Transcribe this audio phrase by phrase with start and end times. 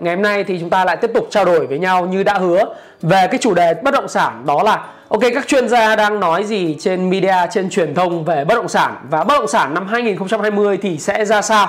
[0.00, 2.38] Ngày hôm nay thì chúng ta lại tiếp tục trao đổi với nhau như đã
[2.38, 2.64] hứa
[3.02, 6.44] về cái chủ đề bất động sản, đó là, ok, các chuyên gia đang nói
[6.44, 9.86] gì trên media, trên truyền thông về bất động sản và bất động sản năm
[9.88, 11.68] 2020 thì sẽ ra sao.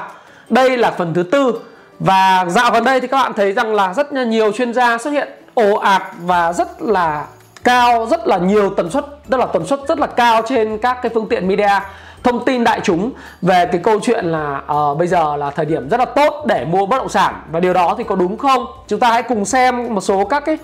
[0.49, 1.59] Đây là phần thứ tư
[1.99, 4.97] và dạo gần đây thì các bạn thấy rằng là rất là nhiều chuyên gia
[4.97, 7.25] xuất hiện ồ ạt và rất là
[7.63, 10.97] cao, rất là nhiều tần suất, tức là tần suất rất là cao trên các
[11.01, 11.79] cái phương tiện media
[12.23, 13.11] thông tin đại chúng
[13.41, 16.65] về cái câu chuyện là uh, bây giờ là thời điểm rất là tốt để
[16.65, 17.41] mua bất động sản.
[17.51, 18.65] Và điều đó thì có đúng không?
[18.87, 20.57] Chúng ta hãy cùng xem một số các cái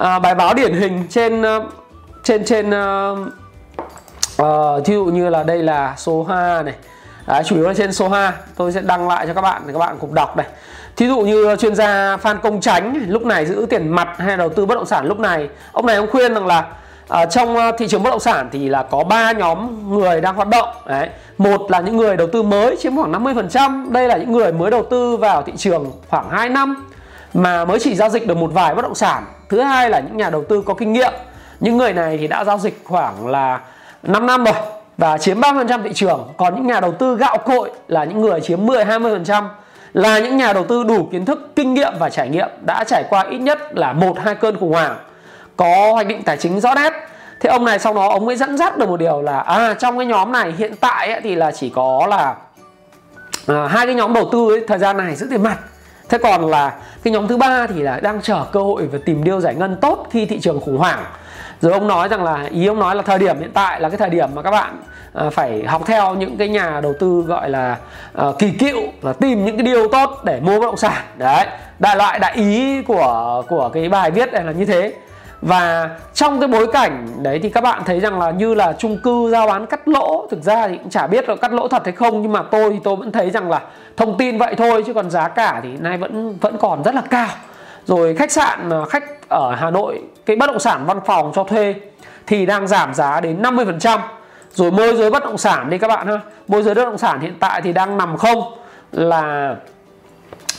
[0.00, 1.62] uh, bài báo điển hình trên uh,
[2.22, 3.18] trên trên uh,
[4.42, 6.74] uh, ví dụ như là đây là số 2 này.
[7.26, 9.72] Đấy, chủ yếu là trên số 2 tôi sẽ đăng lại cho các bạn để
[9.72, 10.46] các bạn cùng đọc này.
[10.96, 14.48] Thí dụ như chuyên gia Phan Công Tránh lúc này giữ tiền mặt hay đầu
[14.48, 15.48] tư bất động sản lúc này.
[15.72, 16.64] Ông này ông khuyên rằng là
[17.08, 20.34] à, trong ờ, thị trường bất động sản thì là có ba nhóm người đang
[20.34, 20.68] hoạt động.
[20.86, 24.52] Đấy một là những người đầu tư mới chiếm khoảng 50% đây là những người
[24.52, 26.86] mới đầu tư vào thị trường khoảng 2 năm
[27.34, 29.24] mà mới chỉ giao dịch được một vài bất động sản.
[29.48, 31.12] Thứ hai là những nhà đầu tư có kinh nghiệm.
[31.60, 33.60] Những người này thì đã giao dịch khoảng là
[34.02, 34.54] 5 năm rồi
[34.98, 36.32] và chiếm 30% thị trường.
[36.36, 39.44] Còn những nhà đầu tư gạo cội là những người chiếm 10 20%
[39.92, 43.04] là những nhà đầu tư đủ kiến thức kinh nghiệm và trải nghiệm đã trải
[43.08, 44.96] qua ít nhất là một hai cơn khủng hoảng
[45.56, 46.92] có hoạch định tài chính rõ nét.
[47.40, 49.98] Thế ông này sau đó ông mới dẫn dắt được một điều là à trong
[49.98, 52.34] cái nhóm này hiện tại ấy, thì là chỉ có là
[53.46, 55.58] à, hai cái nhóm đầu tư ấy, thời gian này giữ tiền mặt.
[56.08, 59.24] Thế còn là cái nhóm thứ ba thì là đang chờ cơ hội và tìm
[59.24, 61.04] điều giải ngân tốt khi thị trường khủng hoảng.
[61.60, 63.98] Rồi ông nói rằng là ý ông nói là thời điểm hiện tại là cái
[63.98, 64.82] thời điểm mà các bạn
[65.14, 67.76] à, phải học theo những cái nhà đầu tư gọi là
[68.14, 71.02] à, kỳ cựu là tìm những cái điều tốt để mua bất động sản.
[71.16, 71.46] Đấy
[71.78, 74.92] đại loại đại ý của của cái bài viết này là như thế
[75.44, 78.98] và trong cái bối cảnh đấy thì các bạn thấy rằng là như là chung
[78.98, 81.82] cư giao bán cắt lỗ, thực ra thì cũng chả biết là cắt lỗ thật
[81.84, 83.60] hay không, nhưng mà tôi thì tôi vẫn thấy rằng là
[83.96, 87.02] thông tin vậy thôi, chứ còn giá cả thì nay vẫn vẫn còn rất là
[87.10, 87.28] cao.
[87.84, 91.44] Rồi khách sạn ờ, khách ở Hà Nội, cái bất động sản văn phòng cho
[91.44, 91.74] thuê
[92.26, 93.98] thì đang giảm giá đến 50%
[94.54, 96.20] rồi môi giới bất động sản đi các bạn ha.
[96.48, 98.42] Môi giới bất động sản hiện tại thì đang nằm không
[98.92, 99.56] là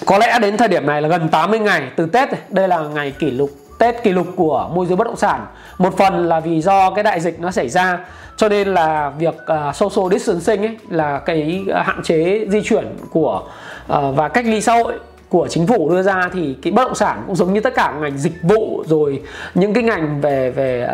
[0.06, 2.42] có lẽ đến thời điểm này là gần 80 ngày từ Tết này.
[2.50, 5.46] đây là ngày kỷ lục Tết kỷ lục của môi giới bất động sản.
[5.78, 8.00] Một phần là vì do cái đại dịch nó xảy ra
[8.38, 9.36] cho nên là việc
[9.70, 13.42] uh, social distancing ấy là cái à, hạn chế di chuyển của
[13.94, 14.94] uh, và cách ly xã hội
[15.30, 16.30] của chính phủ đưa ra.
[16.34, 19.22] Thì cái bất động sản cũng giống như tất cả ngành dịch vụ rồi
[19.56, 20.90] những cái ngành về về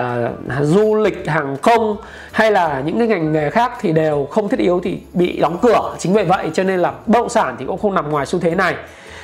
[0.45, 1.97] uh, du lịch hàng không
[2.31, 5.57] hay là những cái ngành nghề khác thì đều không thiết yếu thì bị đóng
[5.61, 5.95] cửa.
[5.99, 8.39] Chính vì vậy cho nên là bất động sản thì cũng không nằm ngoài xu
[8.39, 8.75] thế này.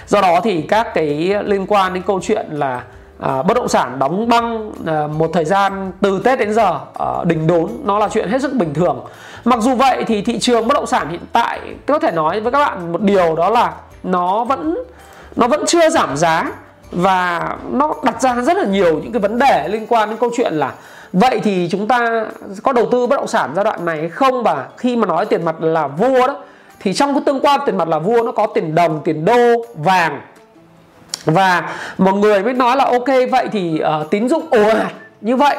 [0.07, 2.83] Do đó thì các cái liên quan đến câu chuyện là
[3.19, 7.05] à, bất động sản đóng băng à, một thời gian từ Tết đến giờ à,
[7.25, 9.05] đỉnh đốn nó là chuyện hết sức bình thường.
[9.45, 12.51] Mặc dù vậy thì thị trường bất động sản hiện tại có thể nói với
[12.51, 13.73] các bạn một điều đó là
[14.03, 14.83] nó vẫn
[15.35, 16.51] nó vẫn chưa giảm giá
[16.91, 20.29] và nó đặt ra rất là nhiều những cái vấn đề liên quan đến câu
[20.37, 20.73] chuyện là
[21.13, 22.25] vậy thì chúng ta
[22.63, 24.43] có đầu tư bất động sản giai đoạn này hay không?
[24.43, 26.35] Và khi mà nói tiền mặt là vua đó
[26.79, 29.65] thì trong cái tương quan tiền mặt là vua nó có tiền đồng tiền đô
[29.75, 30.21] vàng
[31.27, 35.35] và một người mới nói là ok vậy thì uh, tín dụng ồ ạt như
[35.35, 35.57] vậy.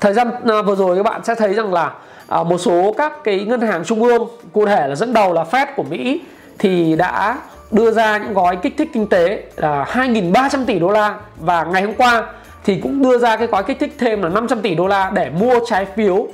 [0.00, 1.92] Thời gian uh, vừa rồi các bạn sẽ thấy rằng là
[2.40, 5.44] uh, một số các cái ngân hàng trung ương cụ thể là dẫn đầu là
[5.50, 6.20] Fed của Mỹ
[6.58, 7.38] thì đã
[7.70, 11.14] đưa ra những gói kích thích kinh tế là 2.300 tỷ đô la.
[11.36, 12.26] Và ngày hôm qua
[12.64, 15.30] thì cũng đưa ra cái gói kích thích thêm là 500 tỷ đô la để
[15.30, 16.30] mua trái phiếu uh,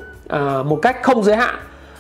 [0.67, 1.55] một cách không giới hạn.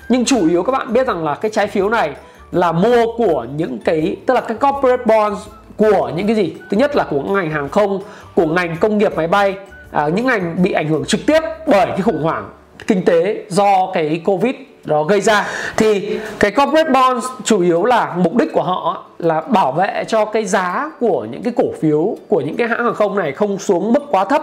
[0.08, 2.14] Nhưng chủ yếu các bạn biết rằng là cái trái phiếu này
[2.52, 5.40] là mua của những cái tức là cái corporate bonds
[5.76, 6.54] của những cái gì?
[6.70, 8.00] Thứ nhất là của ngành hàng không
[8.34, 9.54] của ngành công nghiệp máy bay
[9.90, 12.50] à, những ngành bị ảnh hưởng trực tiếp bởi cái khủng hoảng
[12.86, 14.54] kinh tế do cái covid
[14.84, 15.48] đó gây ra.
[15.76, 20.24] Thì cái corporate bonds chủ yếu là mục đích của họ là bảo vệ cho
[20.24, 23.58] cái giá của những cái cổ phiếu của những cái hãng hàng không này không
[23.58, 24.42] xuống mức quá thấp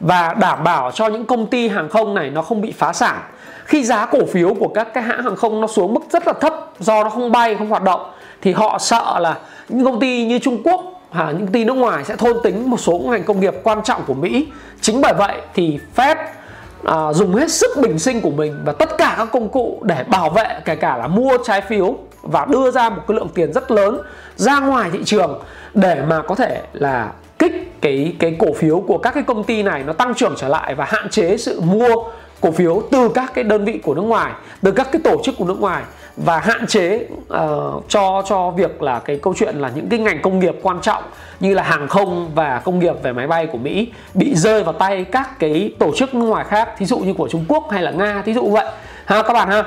[0.00, 3.20] và đảm bảo cho những công ty hàng không này nó không bị phá sản.
[3.64, 6.32] Khi giá cổ phiếu của các cái hãng hàng không nó xuống mức rất là
[6.32, 8.00] thấp do nó không bay không hoạt động
[8.42, 9.38] thì họ sợ là
[9.68, 12.70] những công ty như Trung Quốc à, những công ty nước ngoài sẽ thôn tính
[12.70, 14.46] một số ngành công nghiệp quan trọng của Mỹ.
[14.80, 16.16] Chính bởi vậy thì Fed
[16.84, 20.04] à, dùng hết sức bình sinh của mình và tất cả các công cụ để
[20.04, 23.52] bảo vệ kể cả là mua trái phiếu và đưa ra một cái lượng tiền
[23.52, 24.00] rất lớn
[24.36, 25.42] ra ngoài thị trường
[25.74, 29.62] để mà có thể là kích cái cái cổ phiếu của các cái công ty
[29.62, 31.94] này nó tăng trưởng trở lại và hạn chế sự mua
[32.40, 34.32] cổ phiếu từ các cái đơn vị của nước ngoài
[34.62, 35.82] từ các cái tổ chức của nước ngoài
[36.24, 40.22] và hạn chế uh, cho cho việc là cái câu chuyện là những cái ngành
[40.22, 41.02] công nghiệp quan trọng
[41.40, 44.72] như là hàng không và công nghiệp về máy bay của Mỹ bị rơi vào
[44.72, 47.82] tay các cái tổ chức nước ngoài khác thí dụ như của Trung Quốc hay
[47.82, 48.66] là Nga thí dụ vậy.
[49.04, 49.64] Ha các bạn ha.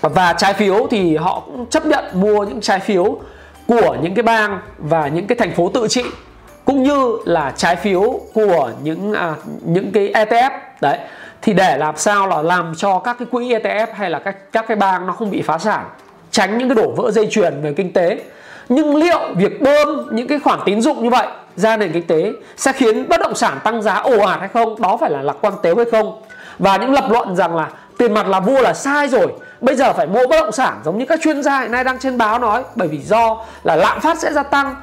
[0.00, 3.18] Và trái phiếu thì họ cũng chấp nhận mua những trái phiếu
[3.66, 6.04] của những cái bang và những cái thành phố tự trị
[6.64, 10.50] cũng như là trái phiếu của những à, những cái ETF
[10.80, 10.98] đấy
[11.44, 14.64] thì để làm sao là làm cho các cái quỹ ETF hay là các các
[14.68, 15.84] cái bang nó không bị phá sản,
[16.30, 18.22] tránh những cái đổ vỡ dây chuyền về kinh tế.
[18.68, 21.26] Nhưng liệu việc bơm những cái khoản tín dụng như vậy
[21.56, 24.82] ra nền kinh tế sẽ khiến bất động sản tăng giá ồ ạt hay không?
[24.82, 26.22] Đó phải là lạc quan tếu hay không?
[26.58, 27.68] Và những lập luận rằng là
[27.98, 29.26] tiền mặt là vua là sai rồi,
[29.60, 31.98] bây giờ phải mua bất động sản giống như các chuyên gia hiện nay đang
[31.98, 34.74] trên báo nói, bởi vì do là lạm phát sẽ gia tăng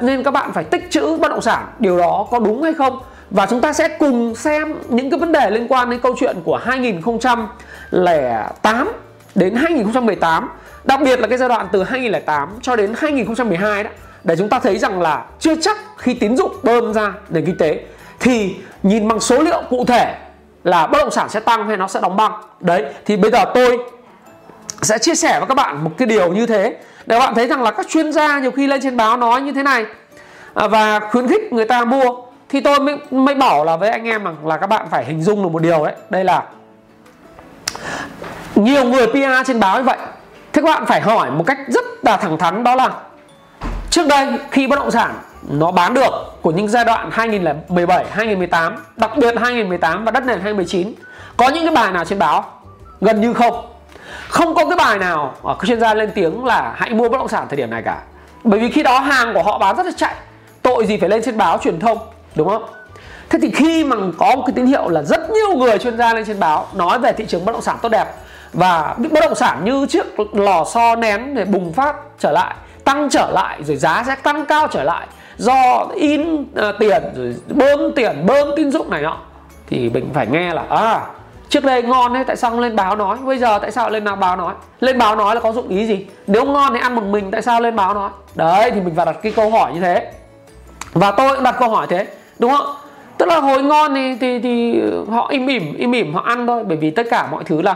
[0.00, 1.66] nên các bạn phải tích trữ bất động sản.
[1.78, 2.98] Điều đó có đúng hay không?
[3.32, 6.36] Và chúng ta sẽ cùng xem những cái vấn đề liên quan đến câu chuyện
[6.44, 8.88] của 2008
[9.34, 10.50] đến 2018
[10.84, 13.90] đặc biệt là cái giai đoạn từ 2008 cho đến 2012 đó,
[14.24, 17.58] để chúng ta thấy rằng là chưa chắc khi tín dụng bơm ra nền kinh
[17.58, 17.80] tế
[18.20, 20.14] thì nhìn bằng số liệu cụ thể
[20.64, 22.32] là bất động sản sẽ tăng hay nó sẽ đóng băng.
[22.60, 23.78] Đấy, thì bây giờ tôi
[24.82, 26.76] sẽ chia sẻ với các bạn một cái điều như thế,
[27.06, 29.40] để các bạn thấy rằng là các chuyên gia nhiều khi lên trên báo nói
[29.40, 29.84] như thế này.
[30.54, 34.04] À, và khuyến khích người ta mua thì tôi mới, mới bảo là với anh
[34.04, 35.94] em rằng là các bạn phải hình dung được một điều đấy.
[36.10, 36.42] Đây là
[38.54, 39.96] nhiều người PR trên báo như vậy.
[40.52, 42.90] Thế các bạn phải hỏi một cách rất là thẳng thắn đó là
[43.90, 45.14] trước đây khi bất động sản
[45.48, 46.10] nó bán được
[46.42, 50.94] của những giai đoạn 2017, 2018, đặc biệt 2018 và đất nền 2019
[51.36, 52.44] có những cái bài nào trên báo?
[53.00, 53.66] Gần như không.
[54.28, 57.18] Không có cái bài nào ở các chuyên gia lên tiếng là hãy mua bất
[57.18, 57.98] động sản thời điểm này cả.
[58.44, 60.14] Bởi vì khi đó hàng của họ bán rất là chạy.
[60.62, 61.98] Tội gì phải lên trên báo truyền thông?
[62.34, 62.64] Đúng không?
[63.30, 66.14] Thế thì khi mà có một cái tín hiệu là rất nhiều người chuyên gia
[66.14, 68.06] lên trên báo nói về thị trường bất động sản tốt đẹp
[68.52, 73.08] và bất động sản như chiếc lò xo nén để bùng phát trở lại tăng
[73.10, 75.06] trở lại rồi giá sẽ tăng cao trở lại
[75.36, 76.48] do in uh,
[76.78, 79.16] tiền rồi bơm tiền bơm tín dụng này nọ.
[79.66, 81.00] Thì mình phải nghe là à
[81.48, 83.16] trước đây ngon đấy tại sao không lên báo nói?
[83.24, 84.54] Bây giờ tại sao lên nào báo nói?
[84.80, 86.06] Lên báo nói là có dụng ý gì?
[86.26, 88.10] Nếu ngon thì ăn một mình tại sao lên báo nói?
[88.34, 90.12] Đấy thì mình phải đặt cái câu hỏi như thế.
[90.92, 92.06] Và tôi cũng đặt câu hỏi thế
[92.42, 92.66] đúng không?
[93.18, 94.80] Tức là hồi ngon thì thì, thì
[95.10, 96.64] họ im ỉm im ỉm họ ăn thôi.
[96.64, 97.74] Bởi vì tất cả mọi thứ là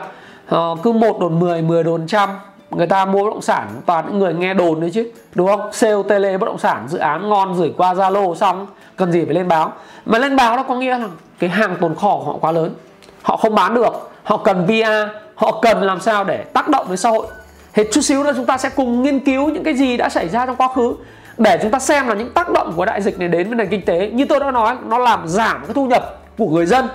[0.54, 2.28] uh, cứ một đồn 10 10 đồn trăm.
[2.70, 5.10] Người ta mua bất động sản toàn những người nghe đồn đấy chứ.
[5.34, 5.72] Đúng không?
[5.72, 8.66] Sale tele bất động sản dự án ngon gửi qua zalo xong
[8.96, 9.72] cần gì phải lên báo.
[10.06, 11.08] Mà lên báo nó có nghĩa là
[11.38, 12.74] cái hàng tồn kho của họ quá lớn.
[13.22, 14.10] Họ không bán được.
[14.22, 17.26] Họ cần VR họ cần làm sao để tác động với xã hội.
[17.72, 20.28] Thì chút xíu nữa chúng ta sẽ cùng nghiên cứu những cái gì đã xảy
[20.28, 20.94] ra trong quá khứ
[21.38, 23.68] để chúng ta xem là những tác động của đại dịch này đến với nền
[23.68, 26.88] kinh tế, như tôi đã nói, nó làm giảm cái thu nhập của người dân.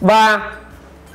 [0.00, 0.52] Và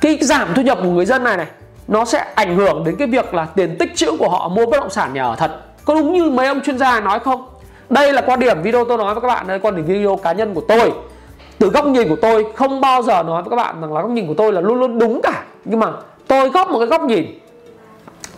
[0.00, 1.46] cái giảm thu nhập của người dân này này,
[1.88, 4.80] nó sẽ ảnh hưởng đến cái việc là tiền tích trữ của họ mua bất
[4.80, 5.50] động sản nhà ở thật.
[5.84, 7.48] Có đúng như mấy ông chuyên gia nói không?
[7.90, 10.32] Đây là quan điểm video tôi nói với các bạn, đây quan điểm video cá
[10.32, 10.92] nhân của tôi.
[11.58, 14.10] Từ góc nhìn của tôi, không bao giờ nói với các bạn rằng là góc
[14.10, 15.42] nhìn của tôi là luôn luôn đúng cả.
[15.64, 15.86] Nhưng mà
[16.26, 17.38] tôi góp một cái góc nhìn.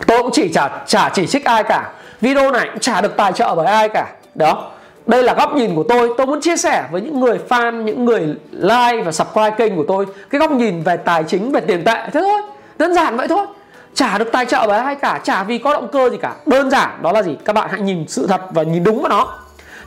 [0.07, 1.91] Tôi cũng chỉ chả chả chỉ trích ai cả.
[2.21, 4.71] Video này cũng chả được tài trợ bởi ai cả đó,
[5.05, 6.09] đây là góc nhìn của tôi.
[6.17, 9.85] Tôi muốn chia sẻ với những người fan, những người like và subscribe kênh của
[9.87, 12.09] tôi cái góc nhìn về tài chính, về tiền tệ.
[12.13, 12.41] Thế thôi,
[12.77, 13.45] đơn giản vậy thôi.
[13.93, 16.35] Chả được tài trợ bởi ai cả, chả vì có động cơ gì cả.
[16.45, 17.37] Đơn giản, đó là gì?
[17.45, 19.27] Các bạn hãy nhìn sự thật và nhìn đúng vào nó.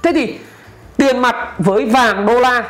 [0.03, 0.39] Thế thì,
[0.97, 2.65] tiền mặt với vàng đô la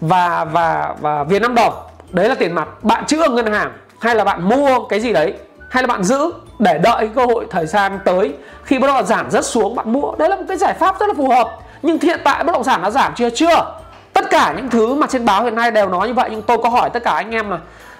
[0.00, 1.74] và và và Việt Nam đồng,
[2.10, 2.68] đấy là tiền mặt.
[2.84, 5.34] Bạn chữ ở ngân hàng hay là bạn mua cái gì đấy?
[5.68, 6.32] Hay là bạn giữ?
[6.64, 8.32] Để đợi cơ hội thời gian tới
[8.64, 10.12] khi bất động sản rất xuống, bạn mua.
[10.18, 11.58] Đấy là một cái giải pháp rất là phù hợp.
[11.82, 13.30] Nhưng hiện tại bất động sản nó giảm chưa?
[13.30, 13.74] Chưa.
[14.12, 16.58] Tất cả những thứ mà trên báo hiện nay đều nói như vậy, nhưng tôi
[16.62, 17.58] có hỏi tất cả anh em là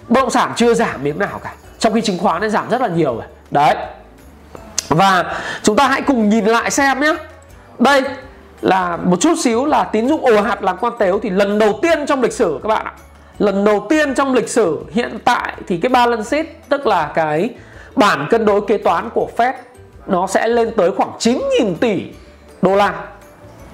[0.09, 1.53] bất động sản chưa giảm miếng nào cả?
[1.79, 3.25] Trong khi chứng khoán nó giảm rất là nhiều rồi.
[3.51, 3.75] Đấy.
[4.89, 7.15] Và chúng ta hãy cùng nhìn lại xem nhé
[7.79, 8.03] đây
[8.61, 11.79] là một chút xíu là tín dụng ồ hạt làm quan tếu thì lần đầu
[11.83, 12.93] tiên trong lịch sử các bạn ạ.
[13.39, 17.51] Lần đầu tiên trong lịch sử hiện tại thì cái balance sheet, tức là cái
[17.97, 19.53] bản cân đối kế toán của Fed
[20.07, 22.03] nó sẽ lên tới khoảng 9.000 tỷ
[22.63, 22.95] đô la.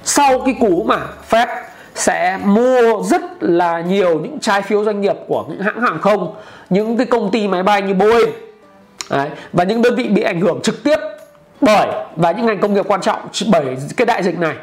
[0.05, 0.99] Sau cái cú mà
[1.31, 1.47] Fed
[1.95, 6.35] sẽ mua rất là nhiều những trái phiếu doanh nghiệp của những hãng hàng không
[6.71, 8.31] những cái công ty máy bay như Boeing
[9.11, 10.97] Đấy, và những đơn vị bị ảnh hưởng trực tiếp
[11.61, 13.21] bởi và những ngành công nghiệp quan trọng
[13.53, 14.55] bởi cái đại dịch này.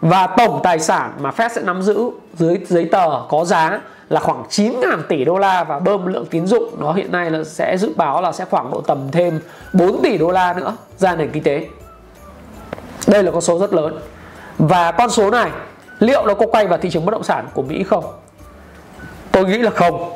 [0.00, 4.20] Và tổng tài sản mà Fed sẽ nắm giữ dưới giấy tờ có giá là
[4.20, 6.74] khoảng 9.000 tỷ đô la và bơm lượng tín dụng.
[6.78, 9.40] Nó hiện nay là sẽ dự báo là sẽ khoảng độ tầm thêm
[9.72, 11.66] 4 tỷ đô la nữa ra nền kinh tế.
[13.06, 13.98] Đây là con số rất lớn.
[14.58, 15.50] Và con số này,
[15.98, 18.04] liệu nó có quay vào thị trường bất động sản của Mỹ không?
[19.32, 20.10] Tôi nghĩ là không.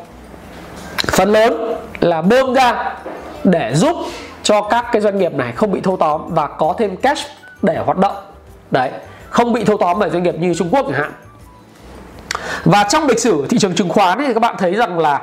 [0.98, 2.94] Phần lớn là bơm ra
[3.44, 3.96] để giúp
[4.42, 7.26] cho các cái doanh nghiệp này không bị thâu tóm và có thêm cash
[7.62, 8.16] để hoạt động.
[8.70, 8.90] Đấy,
[9.30, 11.12] không bị thâu tóm bởi doanh nghiệp như Trung Quốc chẳng hạn
[12.64, 15.20] và trong lịch sử thị trường chứng khoán thì các bạn thấy rằng là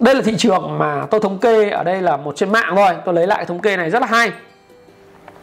[0.00, 2.90] đây là thị trường mà tôi thống kê ở đây là một trên mạng thôi.
[3.04, 4.32] Tôi lấy lại thống kê này rất là hay.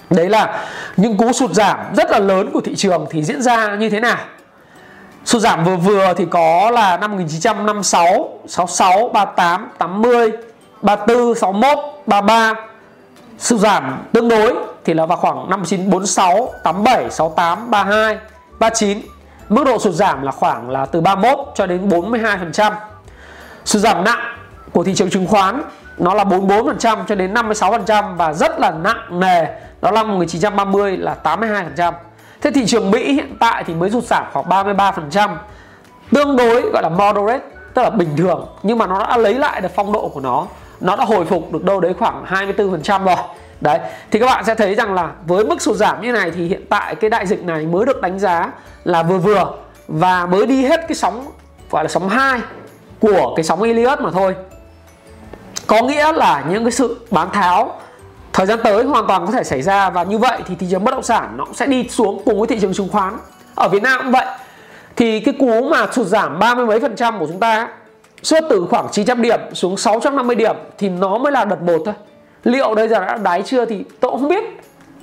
[0.10, 0.65] Đấy là
[0.98, 4.00] những cú sụt giảm rất là lớn của thị trường thì diễn ra như thế
[4.00, 4.17] nào?
[5.25, 10.32] Sụt giảm vừa vừa thì có là năm 1956 66 38 80
[10.82, 12.53] 34 61 33
[13.39, 14.53] sụt giảm tương đối
[14.86, 18.17] thì là vào khoảng năm 1946 87 68 32
[18.60, 19.01] 39
[19.53, 22.72] mức độ sụt giảm là khoảng là từ 31 cho đến 42%
[23.65, 24.19] sụt giảm nặng
[24.72, 25.63] của thị trường chứng khoán,
[25.98, 29.45] nó là 44% cho đến 56% và rất là nặng nề,
[29.81, 31.93] đó là 1930 là 82%
[32.41, 35.36] thế thị trường Mỹ hiện tại thì mới sụt giảm khoảng 33%
[36.12, 39.62] tương đối gọi là moderate, tức là bình thường, nhưng mà nó đã lấy lại
[39.62, 40.45] được phong độ của nó.
[40.81, 43.15] Nó đã hồi phục được đâu đấy khoảng 24% rồi
[43.63, 43.79] đấy,
[44.12, 46.65] thì các bạn sẽ thấy rằng là với mức sụt giảm như này thì hiện
[46.70, 48.51] tại cái đại dịch này mới được đánh giá
[48.84, 49.51] là vừa vừa
[49.88, 51.25] và mới đi hết cái sóng,
[51.70, 52.39] gọi là sóng 2
[53.00, 54.36] của cái sóng Elliott mà thôi.
[55.67, 57.79] Có nghĩa là những cái sự bán tháo
[58.34, 60.84] thời gian tới hoàn toàn có thể xảy ra và như vậy thì thị trường
[60.84, 63.17] bất động sản nó cũng sẽ đi xuống cùng với thị trường chứng khoán
[63.55, 64.25] ở Việt Nam cũng vậy.
[64.96, 67.67] Thì cái cú mà sụt giảm ba mươi mấy phần trăm của chúng ta
[68.24, 71.93] suốt từ khoảng 900 điểm xuống 650 điểm thì nó mới là đợt 1 thôi
[72.43, 74.43] liệu đây giờ đã đáy chưa thì tôi cũng không biết.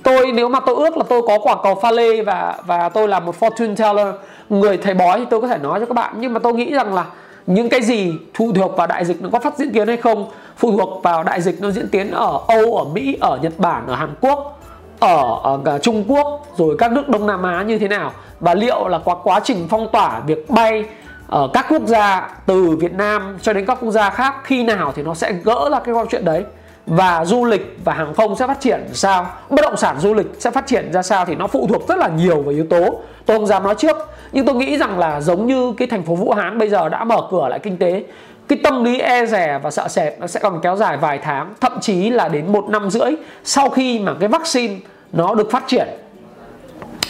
[0.03, 3.07] Tôi nếu mà tôi ước là tôi có quả cầu pha lê và và tôi
[3.07, 4.07] là một fortune teller
[4.49, 6.13] người thầy bói thì tôi có thể nói cho các bạn.
[6.17, 7.05] Nhưng mà tôi nghĩ rằng là
[7.47, 10.29] những cái gì phụ thuộc vào đại dịch nó có phát diễn tiến hay không
[10.57, 13.87] phụ thuộc vào đại dịch nó diễn tiến ở Âu ở Mỹ ở Nhật Bản
[13.87, 14.59] ở Hàn Quốc
[14.99, 18.11] ở, ở Trung Quốc rồi các nước Đông Nam Á như thế nào.
[18.39, 20.85] Và liệu là quá quá trình phong tỏa việc bay
[21.27, 24.93] ở các quốc gia từ Việt Nam cho đến các quốc gia khác khi nào
[24.95, 26.43] thì nó sẽ gỡ ra cái câu chuyện đấy
[26.91, 29.27] và du lịch và hàng không sẽ phát triển sao?
[29.49, 31.97] Bất động sản du lịch sẽ phát triển ra sao thì nó phụ thuộc rất
[31.97, 33.01] là nhiều vào yếu tố.
[33.25, 33.97] Tôi không dám nói trước
[34.31, 37.03] nhưng tôi nghĩ rằng là giống như cái thành phố Vũ Hán bây giờ đã
[37.03, 38.03] mở cửa lại kinh tế
[38.47, 41.53] cái tâm lý e rè và sợ sệt nó sẽ còn kéo dài vài tháng
[41.61, 43.11] thậm chí là đến một năm rưỡi
[43.43, 44.75] sau khi mà cái vaccine
[45.13, 45.87] nó được phát triển.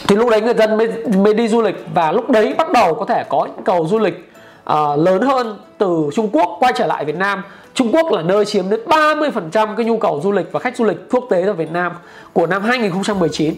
[0.08, 2.94] Thì lúc đấy người dân mới, mới đi du lịch và lúc đấy bắt đầu
[2.94, 4.30] có thể có những cầu du lịch
[4.70, 7.44] uh, lớn hơn từ Trung Quốc quay trở lại Việt Nam.
[7.74, 10.86] Trung Quốc là nơi chiếm đến 30% cái nhu cầu du lịch và khách du
[10.86, 11.92] lịch quốc tế ở Việt Nam
[12.34, 13.56] của năm 2019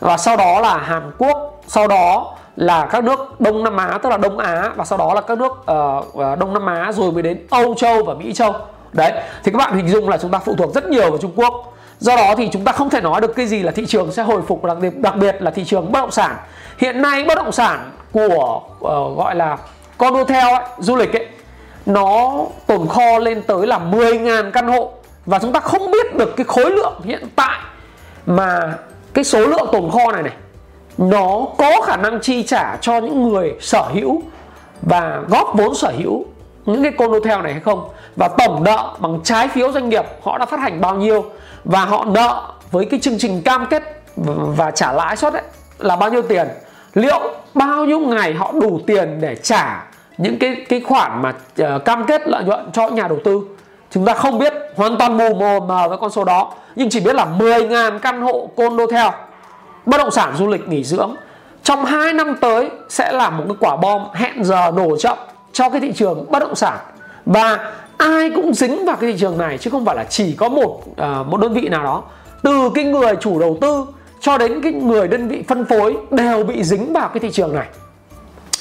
[0.00, 4.08] và sau đó là Hàn Quốc sau đó là các nước Đông Nam Á tức
[4.08, 7.22] là Đông Á và sau đó là các nước uh, Đông Nam Á rồi mới
[7.22, 8.54] đến Âu Châu và Mỹ Châu.
[8.92, 9.12] Đấy
[9.44, 11.76] thì các bạn hình dung là chúng ta phụ thuộc rất nhiều vào Trung Quốc.
[11.98, 14.22] Do đó thì chúng ta không thể nói được cái gì là thị trường sẽ
[14.22, 16.36] hồi phục đặc biệt đặc biệt là thị trường bất động sản.
[16.78, 19.56] Hiện nay bất động sản của uh, gọi là
[19.98, 21.26] condotel ấy, du lịch ấy
[21.86, 24.92] nó tồn kho lên tới là 10.000 căn hộ.
[25.26, 27.58] Và chúng ta không biết được cái khối lượng hiện tại
[28.26, 28.74] mà
[29.14, 30.32] cái số lượng tồn kho này này,
[30.98, 34.22] nó có khả năng chi trả cho những người sở hữu
[34.82, 36.24] và góp vốn sở hữu
[36.66, 37.88] những cái condotel này hay không.
[38.16, 41.24] Và tổng nợ bằng trái phiếu doanh nghiệp họ đã phát hành bao nhiêu
[41.64, 44.02] và họ nợ với cái chương trình cam kết
[44.56, 45.42] và trả lãi suất ấy
[45.78, 46.48] là bao nhiêu tiền.
[46.94, 47.20] Liệu
[47.54, 49.84] bao nhiêu ngày họ đủ tiền để trả
[50.18, 53.40] những cái cái khoản mà uh, cam kết lợi nhuận cho nhà đầu tư.
[53.90, 57.00] Chúng ta không biết hoàn toàn mù mờ mờ với con số đó nhưng chỉ
[57.00, 59.06] biết là 10.000 căn hộ condotel
[59.86, 61.14] bất động sản du lịch nghỉ dưỡng.
[61.62, 65.18] Trong 2 năm tới sẽ là một cái quả bom hẹn giờ nổ chậm
[65.52, 66.78] cho cái thị trường bất động sản.
[67.26, 70.48] Và ai cũng dính vào cái thị trường này chứ không phải là chỉ có
[70.48, 72.02] một uh, một đơn vị nào đó.
[72.42, 73.86] Từ cái người chủ đầu tư
[74.20, 77.54] cho đến cái người đơn vị phân phối đều bị dính vào cái thị trường
[77.54, 77.66] này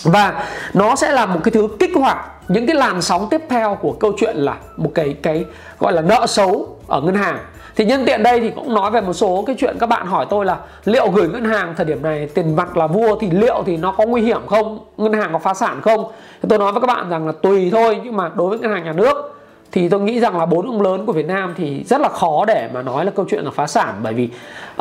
[0.05, 0.43] và
[0.73, 3.91] nó sẽ là một cái thứ kích hoạt những cái làn sóng tiếp theo của
[3.91, 5.45] câu chuyện là một cái cái
[5.79, 7.37] gọi là nợ xấu ở ngân hàng.
[7.75, 10.25] Thì nhân tiện đây thì cũng nói về một số cái chuyện các bạn hỏi
[10.29, 13.63] tôi là liệu gửi ngân hàng thời điểm này tiền mặt là vua thì liệu
[13.65, 14.79] thì nó có nguy hiểm không?
[14.97, 16.11] Ngân hàng có phá sản không?
[16.41, 18.71] Thì tôi nói với các bạn rằng là tùy thôi nhưng mà đối với ngân
[18.71, 19.35] hàng nhà nước
[19.71, 22.45] thì tôi nghĩ rằng là bốn ông lớn của Việt Nam thì rất là khó
[22.45, 23.95] để mà nói là câu chuyện là phá sản.
[24.03, 24.29] Bởi vì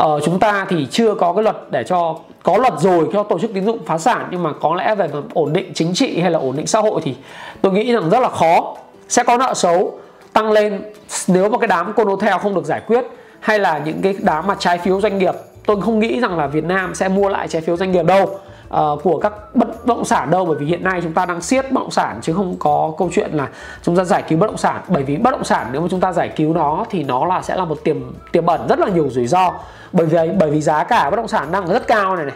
[0.00, 3.39] uh, chúng ta thì chưa có cái luật để cho có luật rồi cho tổ
[3.39, 6.31] chức tín dụng phá sản, nhưng mà có lẽ về ổn định chính trị hay
[6.31, 7.15] là ổn định xã hội thì
[7.61, 8.77] tôi nghĩ rằng rất là khó.
[9.09, 9.99] Sẽ có nợ xấu
[10.33, 10.83] tăng lên
[11.29, 13.05] nếu mà cái đám Conotel không được giải quyết
[13.41, 15.35] hay là những cái đám mà trái phiếu doanh nghiệp.
[15.67, 18.39] Tôi không nghĩ rằng là Việt Nam sẽ mua lại trái phiếu doanh nghiệp đâu
[18.75, 20.45] uh, của các bất động sản đâu?
[20.45, 23.11] Bởi vì hiện nay chúng ta đang siết bất động sản chứ không có câu
[23.12, 23.49] chuyện là
[23.83, 24.81] chúng ta giải cứu bất động sản.
[24.88, 27.43] Bởi vì bất động sản nếu mà chúng ta giải cứu nó thì nó là
[27.43, 27.97] sẽ là một tiềm
[28.33, 29.52] tiềm ẩn rất là nhiều rủi ro.
[29.93, 32.35] Bởi vì bởi vì giá cả bất động sản đang rất cao này này.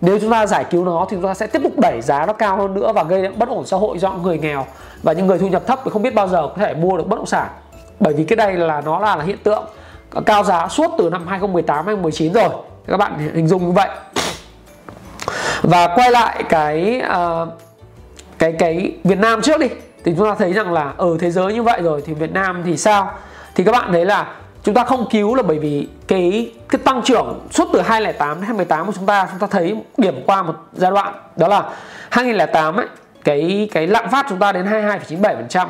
[0.00, 2.32] Nếu chúng ta giải cứu nó thì chúng ta sẽ tiếp tục đẩy giá nó
[2.32, 4.66] cao hơn nữa và gây bất ổn xã hội cho người nghèo.
[5.02, 7.08] Và những người thu nhập thấp thì không biết bao giờ có thể mua được
[7.08, 7.48] bất động sản.
[8.00, 9.64] Bởi vì cái đây là nó là, là hiện tượng
[10.26, 12.48] cao giá suốt từ năm 2018 2019 rồi.
[12.86, 13.88] Các bạn hình dung như vậy
[15.68, 17.48] và quay lại cái uh,
[18.38, 19.68] cái cái Việt Nam trước đi.
[20.04, 22.62] Thì chúng ta thấy rằng là ở thế giới như vậy rồi thì Việt Nam
[22.64, 23.10] thì sao?
[23.54, 24.26] Thì các bạn thấy là
[24.62, 28.42] chúng ta không cứu là bởi vì cái cái tăng trưởng suốt từ 2008 đến
[28.42, 31.62] 2018 của chúng ta chúng ta thấy điểm qua một giai đoạn đó là
[32.10, 32.86] 2008 ấy
[33.24, 35.66] cái cái lạm phát chúng ta đến 22,97%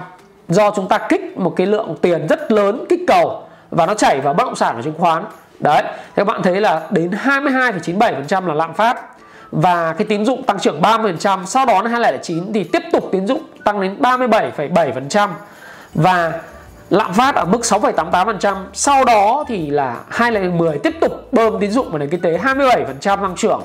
[0.49, 4.21] do chúng ta kích một cái lượng tiền rất lớn kích cầu và nó chảy
[4.21, 5.25] vào bất động sản và chứng khoán.
[5.61, 5.83] Đấy
[6.15, 9.18] các bạn thấy là đến 22,97% là lạm phát
[9.53, 13.27] và cái tín dụng tăng trưởng 30% sau đó năm 2009 thì tiếp tục tín
[13.27, 15.29] dụng tăng đến 37,7%
[15.95, 16.33] và
[16.91, 21.91] lạm phát ở mức 6,88% sau đó thì là 2010 tiếp tục bơm tín dụng
[21.91, 23.63] vào nền kinh tế 27% tăng trưởng.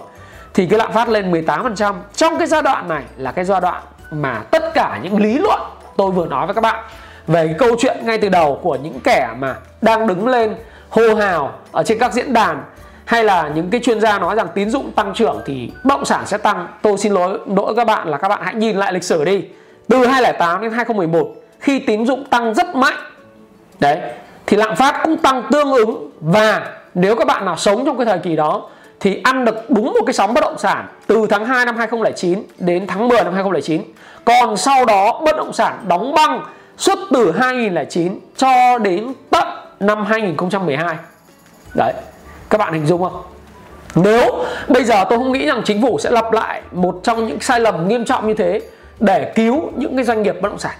[0.54, 3.84] Thì cái lạm phát lên 18% trong cái giai đoạn này là cái giai đoạn
[4.12, 5.62] mà tất cả những lý luận
[5.98, 6.86] tôi vừa nói với các bạn
[7.28, 10.56] về cái câu chuyện ngay từ đầu của những kẻ mà đang đứng lên
[10.90, 12.64] hô hào ở trên các diễn đàn
[13.06, 16.06] hay là những cái chuyên gia nói rằng tín dụng tăng trưởng thì bất động
[16.06, 16.68] sản sẽ tăng.
[16.82, 19.44] Tôi xin lỗi lỗi các bạn là các bạn hãy nhìn lại lịch sử đi.
[19.90, 21.28] Từ 2008 đến 2011
[21.60, 22.98] khi tín dụng tăng rất mạnh,
[23.80, 24.00] đấy,
[24.46, 26.10] thì lạm phát cũng tăng tương ứng.
[26.20, 28.70] Và nếu các bạn nào sống trong cái thời kỳ đó,
[29.00, 32.44] thì ăn được đúng một cái sóng bất động sản từ tháng 2 năm 2009
[32.60, 33.82] đến tháng 10 năm 2009
[34.26, 36.46] còn sau đó, bất động sản đóng băng
[36.78, 39.48] suốt từ 2009 cho đến tận
[39.80, 40.96] năm 2012
[41.76, 41.94] đấy
[42.54, 43.22] các bạn hình dung không?
[43.96, 47.40] Nếu bây giờ tôi không nghĩ rằng chính phủ sẽ lặp lại một trong những
[47.40, 48.62] sai lầm nghiêm trọng như thế
[49.00, 50.76] để cứu những cái doanh nghiệp bất động sản.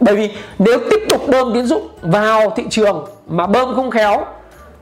[0.00, 4.24] Bởi vì nếu tiếp tục bơm tín dụng vào thị trường mà bơm không khéo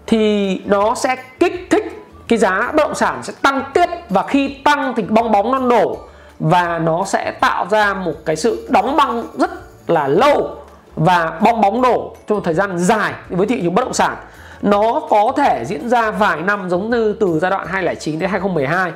[0.07, 4.49] thì nó sẽ kích thích cái giá bất động sản sẽ tăng tiếp và khi
[4.65, 5.99] tăng thì bong bóng nó nổ
[6.41, 9.51] và nó sẽ tạo ra một cái sự đóng băng rất
[9.89, 10.57] là lâu
[10.97, 14.17] và bong bóng nổ trong một thời gian dài với thị trường bất động sản
[14.63, 18.93] nó có thể diễn ra vài năm giống như từ giai đoạn 2009 đến 2012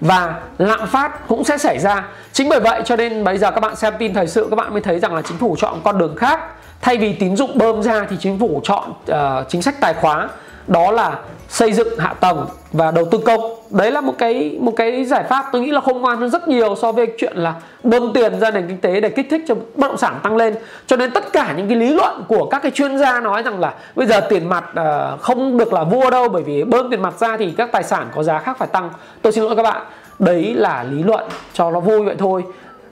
[0.00, 2.08] và lạm phát cũng sẽ xảy ra.
[2.32, 4.72] Chính bởi vậy cho nên bây giờ các bạn xem tin thời sự các bạn
[4.72, 6.40] mới thấy rằng là chính phủ chọn con đường khác.
[6.80, 10.28] Thay vì tín dụng bơm ra thì chính phủ chọn uh, chính sách tài khóa
[10.66, 14.72] đó là xây dựng hạ tầng và đầu tư công đấy là một cái một
[14.76, 17.54] cái giải pháp tôi nghĩ là khôn ngoan hơn rất nhiều so với chuyện là
[17.82, 20.54] bơm tiền ra nền kinh tế để kích thích cho bất động sản tăng lên.
[20.86, 23.60] Cho nên tất cả những cái lý luận của các cái chuyên gia nói rằng
[23.60, 27.02] là bây giờ tiền mặt uh, không được là vua đâu bởi vì bơm tiền
[27.02, 28.90] mặt ra thì các tài sản có giá khác phải tăng.
[29.22, 29.82] Tôi xin lỗi các bạn
[30.18, 32.44] đấy là lý luận cho nó vui vậy thôi.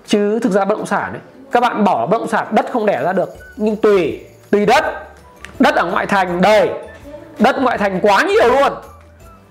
[0.07, 2.87] Chứ thực ra bất động sản ấy, các bạn bỏ bất động sản đất không
[2.87, 4.85] đẻ ra được nhưng tùy tùy đất.
[5.59, 6.71] Đất ở ngoại thành đầy
[7.39, 8.73] đất ngoại thành quá nhiều luôn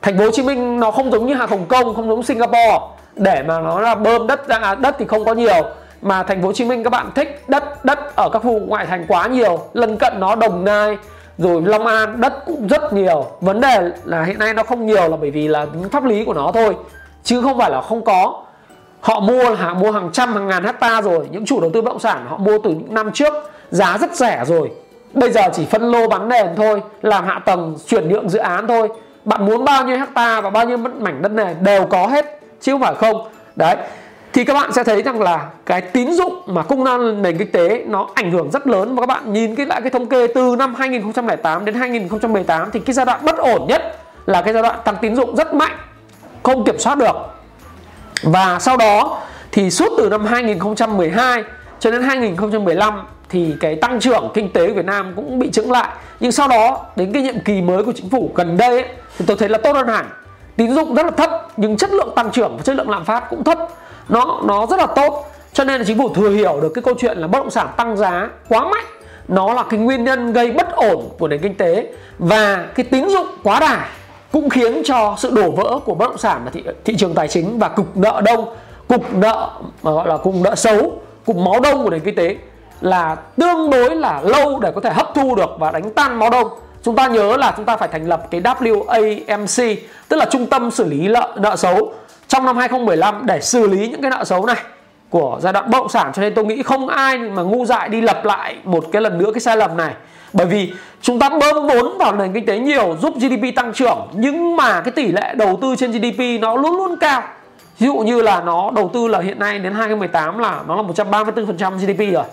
[0.07, 2.79] thành phố Hồ Chí Minh nó không giống như hàng Hồng Kông không giống Singapore.
[3.15, 5.63] Để mà nó là bơm đất ra à, đất thì không có nhiều.
[6.01, 8.85] Mà thành phố Hồ Chí Minh các bạn thích đất đất ở các vùng ngoại
[8.85, 10.97] thành quá nhiều lân cận nó Đồng Nai
[11.37, 13.25] rồi Long An đất cũng rất nhiều.
[13.41, 16.33] Vấn đề là hiện nay nó không nhiều là bởi vì là pháp lý của
[16.33, 16.75] nó thôi
[17.23, 18.43] chứ không phải là không có.
[18.99, 21.81] Họ mua là hàng mua hàng trăm hàng ngàn hecta rồi những chủ đầu tư
[21.81, 23.33] bất động sản họ mua từ những năm trước
[23.69, 24.71] giá rất rẻ rồi.
[25.13, 28.67] Bây giờ chỉ phân lô bán nền thôi làm hạ tầng chuyển nhượng dự án
[28.67, 28.89] thôi
[29.27, 32.71] bạn muốn bao nhiêu hecta và bao nhiêu mảnh đất nền đều có hết, chứ
[32.71, 33.27] không phải không.
[33.55, 33.75] Đấy,
[34.33, 37.51] thì các bạn sẽ thấy rằng là cái tín dụng mà cung năng nền kinh
[37.51, 38.95] tế nó ảnh hưởng rất lớn.
[38.95, 42.79] Và các bạn nhìn cái lại cái thống kê từ năm 2008 đến 2018 thì
[42.79, 45.77] cái giai đoạn bất ổn nhất là cái giai đoạn tăng tín dụng rất mạnh,
[46.43, 47.15] không kiểm soát được.
[48.23, 49.19] Và sau đó
[49.51, 51.43] thì suốt từ năm 2012
[51.79, 55.71] cho đến 2015 thì cái tăng trưởng kinh tế của Việt Nam cũng bị chững
[55.71, 55.89] lại.
[56.19, 59.25] Nhưng sau đó đến cái nhiệm kỳ mới của chính phủ gần đây ấy, thì
[59.27, 60.05] tôi thấy là tốt hơn hẳn.
[60.55, 63.23] Tín dụng rất là thấp nhưng chất lượng tăng trưởng và chất lượng lạm phát
[63.29, 63.59] cũng thấp.
[64.09, 65.31] Nó nó rất là tốt.
[65.53, 67.67] Cho nên là chính phủ thừa hiểu được cái câu chuyện là bất động sản
[67.77, 68.85] tăng giá quá mạnh.
[69.27, 71.93] Nó là cái nguyên nhân gây bất ổn của nền kinh tế.
[72.19, 73.89] Và cái tín dụng quá đà
[74.31, 77.27] cũng khiến cho sự đổ vỡ của bất động sản và thị, thị trường tài
[77.27, 78.55] chính và cục nợ đông
[78.87, 79.49] cục nợ
[79.83, 80.91] mà gọi là cục nợ xấu
[81.25, 82.35] cục máu đông của nền kinh tế
[82.81, 86.29] là tương đối là lâu để có thể hấp thu được và đánh tan máu
[86.29, 86.47] đông.
[86.83, 89.75] Chúng ta nhớ là chúng ta phải thành lập cái WAMC
[90.07, 91.93] tức là trung tâm xử lý nợ, nợ xấu
[92.27, 94.57] trong năm 2015 để xử lý những cái nợ xấu này
[95.09, 96.11] của giai đoạn bất động sản.
[96.13, 99.17] Cho nên tôi nghĩ không ai mà ngu dại đi lập lại một cái lần
[99.17, 99.93] nữa cái sai lầm này.
[100.33, 104.07] Bởi vì chúng ta bơm vốn vào nền kinh tế nhiều giúp GDP tăng trưởng
[104.13, 107.23] nhưng mà cái tỷ lệ đầu tư trên GDP nó luôn luôn cao.
[107.79, 110.83] Ví dụ như là nó đầu tư là hiện nay đến 2018 là nó là
[110.83, 112.23] 134% GDP rồi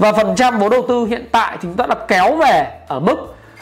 [0.00, 3.00] và phần trăm vốn đầu tư hiện tại thì chúng ta đã kéo về ở
[3.00, 3.16] mức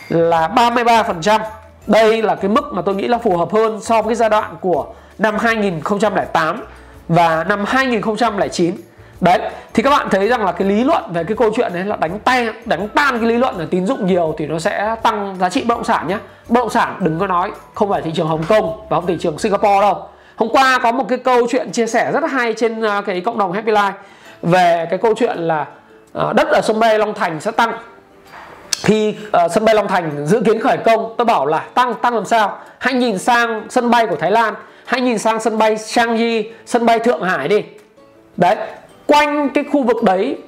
[0.09, 1.41] là 33%
[1.87, 4.31] đây là cái mức mà tôi nghĩ là phù hợp hơn so với cái giai
[4.31, 4.87] đoạn của
[5.19, 6.65] năm 2008
[7.09, 8.75] và năm 2009
[9.21, 9.39] đấy,
[9.75, 11.97] thì các bạn thấy rằng là cái lý luận về cái câu chuyện đấy là
[11.97, 15.37] đánh tan đánh tan cái lý luận là tín dụng nhiều thì nó sẽ tăng
[15.41, 18.11] giá trị bất động sản nhé bất động sản đừng có nói, không phải thị
[18.15, 20.09] trường Hồng Kông và không thị trường Singapore đâu.
[20.37, 23.39] Hôm qua có một cái câu chuyện chia sẻ rất hay trên à, cái cộng
[23.39, 23.93] đồng Happy Life
[24.43, 25.67] về cái câu chuyện là
[26.19, 27.79] Ờ, đất ở sân bay Long Thành sẽ tăng.
[28.83, 32.15] Khi uh, sân bay Long Thành dự kiến khởi công tôi bảo là tăng tăng
[32.15, 32.59] làm sao?
[32.79, 34.55] Hãy nhìn sang sân bay của Thái Lan
[34.87, 37.65] hãy nhìn sang sân bay Changi sân bay Thượng Hải đi.
[38.37, 38.57] Đấy
[39.07, 40.39] quanh cái khu vực đấy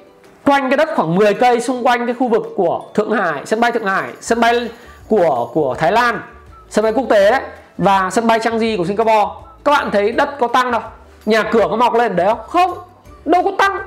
[0.45, 3.59] quanh cái đất khoảng 10 cây xung quanh cái khu vực của Thượng Hải sân
[3.59, 4.69] bay Thượng Hải sân bay
[5.07, 6.21] của của Thái Lan
[6.69, 7.41] sân bay quốc tế đấy
[7.77, 9.25] và sân bay Changi của Singapore.
[9.63, 10.81] Các bạn thấy đất có tăng đâu
[11.25, 12.39] nhà cửa có mọc lên đấy không?
[12.47, 12.77] Không
[13.25, 13.77] đâu có tăng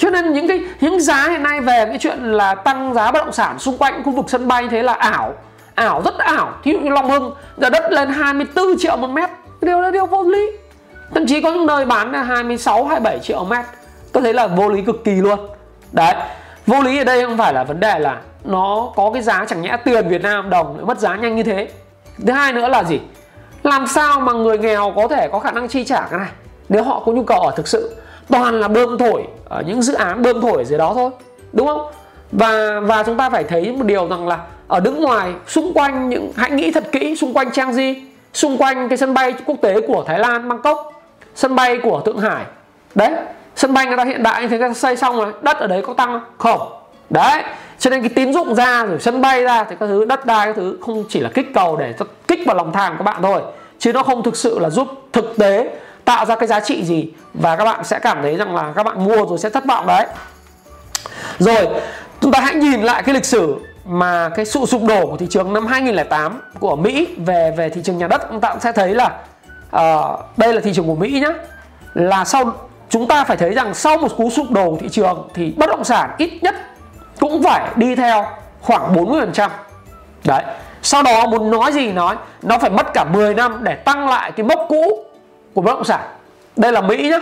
[0.00, 3.24] cho nên những cái những giá hiện nay về cái chuyện là tăng giá bất
[3.24, 5.34] động sản xung quanh khu vực sân bay thế là ảo
[5.80, 6.52] ảo, rất ảo.
[6.64, 9.30] Thí dụ như Long Hưng giờ đất lên 24 triệu một mét.
[9.60, 10.50] Điều là điều vô lý.
[11.14, 13.64] Thậm chí có những nơi bán là 26 27 triệu một mét.
[14.12, 15.38] Tôi thấy là vô lý cực kỳ luôn.
[15.92, 16.14] Đấy,
[16.66, 19.62] vô lý ở đây không phải là vấn đề là nó có cái giá chẳng
[19.62, 21.68] nhẽ tiền Việt Nam đồng mất giá nhanh như thế.
[22.26, 23.00] Thứ hai nữa là gì?
[23.62, 26.30] Làm sao mà người nghèo có thể có khả năng chi trả cái này?
[26.68, 27.96] Nếu họ có nhu cầu ở thực sự
[28.30, 31.10] toàn là bơm thổi ở những dự án bơm thổi ở dưới đó thôi,
[31.52, 31.90] đúng không?
[32.32, 34.38] Và và chúng ta phải thấy một điều rằng là
[34.68, 38.02] ở đứng ngoài, xung quanh những, hãy nghĩ thật kỹ, xung quanh Trang Di
[38.34, 40.92] xung quanh cái sân bay quốc tế của Thái Lan, Bangkok,
[41.34, 42.44] sân bay của Thượng Hải.
[42.94, 43.10] Đấy,
[43.56, 45.66] sân bay người ta hiện đại như thế, người ta xây xong rồi, đất ở
[45.66, 46.60] đấy có tăng không.
[47.10, 47.42] Đấy,
[47.78, 50.46] cho nên cái tín dụng ra rồi sân bay ra thì các thứ, đất đai
[50.46, 51.94] các thứ không chỉ là kích cầu để
[52.28, 53.42] kích vào lòng tham của các bạn thôi,
[53.78, 55.70] chứ nó không thực sự là giúp thực tế
[56.04, 57.08] tạo ra cái giá trị gì?
[57.34, 59.86] Và các bạn sẽ cảm thấy rằng là các bạn mua rồi sẽ thất vọng
[59.86, 60.06] đấy.
[61.38, 61.66] Rồi
[62.20, 65.26] chúng ta hãy nhìn lại cái lịch sử mà cái sự sụp đổ của thị
[65.30, 68.22] trường năm 2008 của Mỹ về về thị trường nhà đất.
[68.30, 69.18] Chúng ta cũng sẽ thấy là
[69.76, 71.32] uh, đây là thị trường của Mỹ nhé
[71.94, 72.52] là sau
[72.88, 75.70] chúng ta phải thấy rằng sau một cú sụp đổ của thị trường thì bất
[75.70, 76.54] động sản ít nhất
[77.20, 78.26] cũng phải đi theo
[78.60, 79.48] khoảng 40%
[80.24, 80.42] đấy
[80.82, 84.32] sau đó muốn nói gì nói nó phải mất cả 10 năm để tăng lại
[84.32, 85.04] cái mốc cũ
[85.54, 86.00] của bất động sản.
[86.56, 87.18] Đây là Mỹ nhá.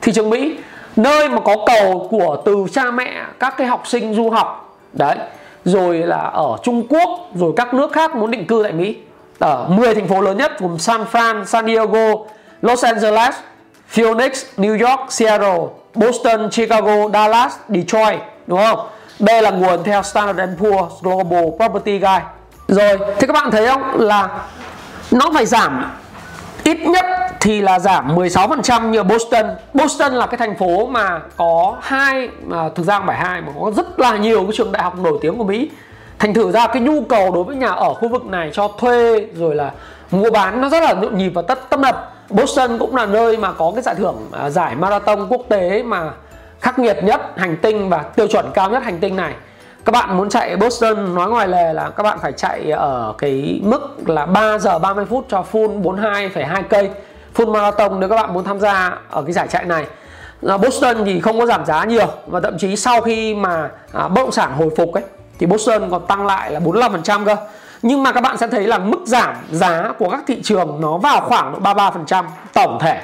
[0.00, 0.56] Thị trường Mỹ
[0.96, 4.78] nơi mà có cầu của từ cha mẹ các cái học sinh du học.
[4.92, 5.16] Đấy
[5.64, 8.96] rồi là ở Trung Quốc rồi các nước khác muốn định cư tại Mỹ.
[9.38, 12.12] Ở 10 thành phố lớn nhất gồm San Fran, San Diego,
[12.62, 13.34] Los Angeles,
[13.88, 15.58] Phoenix, New York, Seattle,
[15.94, 18.88] Boston, Chicago, Dallas, Detroit đúng không?
[19.18, 22.24] Đây là nguồn theo Standard Poor's Global Property Guide.
[22.68, 24.00] Rồi, thì các bạn thấy không?
[24.00, 24.28] Là
[25.10, 25.92] nó phải giảm
[26.64, 27.06] ít nhất
[27.40, 29.46] thì là giảm 16% như Boston.
[29.74, 33.52] Boston là cái thành phố mà có hai mà thực ra không phải hai mà
[33.60, 35.70] có rất là nhiều cái trường đại học nổi tiếng của Mỹ.
[36.18, 39.26] Thành thử ra cái nhu cầu đối với nhà ở khu vực này cho thuê
[39.34, 39.72] rồi là
[40.10, 42.12] mua bán nó rất là nhộn nhịp và tất tấp nập.
[42.30, 46.10] Boston cũng là nơi mà có cái giải thưởng à, giải marathon quốc tế mà
[46.60, 49.34] khắc nghiệt nhất hành tinh và tiêu chuẩn cao nhất hành tinh này
[49.86, 53.60] các bạn muốn chạy Boston nói ngoài lề là các bạn phải chạy ở cái
[53.62, 56.90] mức là 3 giờ 30 phút cho full 42,2 cây
[57.36, 59.86] full marathon nếu các bạn muốn tham gia ở cái giải chạy này.
[60.42, 64.08] Ờ, Boston thì không có giảm giá nhiều và thậm chí sau khi mà à,
[64.08, 65.04] bất động sản hồi phục ấy
[65.38, 67.36] thì Boston còn tăng lại là 45% cơ.
[67.82, 70.98] Nhưng mà các bạn sẽ thấy là mức giảm giá của các thị trường nó
[70.98, 73.02] vào khoảng độ 33% tổng thể.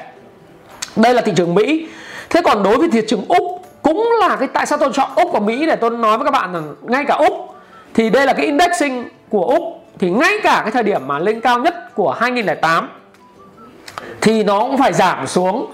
[0.96, 1.88] Đây là thị trường Mỹ.
[2.30, 5.32] Thế còn đối với thị trường Úc cũng là cái tại sao tôi chọn úc
[5.32, 7.54] và mỹ để tôi nói với các bạn rằng ngay cả úc
[7.94, 9.62] thì đây là cái indexing của úc.
[9.98, 12.88] Thì ngay cả cái thời điểm mà lên cao nhất của 2008
[14.22, 15.72] thì nó cũng phải giảm xuống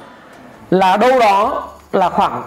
[0.70, 2.42] là đâu đó là khoảng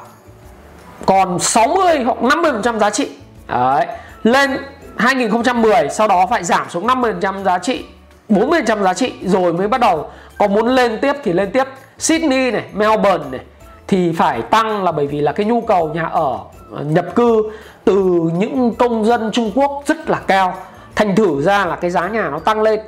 [1.05, 3.09] còn 60 hoặc 50% giá trị.
[3.47, 3.87] Đấy.
[4.23, 4.57] lên
[4.97, 7.85] 2010 sau đó phải giảm xuống 50% giá trị
[8.29, 11.67] 40% giá trị rồi mới bắt đầu có muốn lên tiếp thì lên tiếp.
[11.97, 13.41] Sydney này, Melbourne này
[13.87, 16.39] thì phải tăng là bởi vì là cái nhu cầu nhà ở
[16.71, 17.43] ờ, nhập cư
[17.85, 17.95] từ
[18.37, 20.53] những công dân Trung Quốc rất là cao.
[20.95, 22.79] Thành thử ra là cái giá nhà nó tăng lên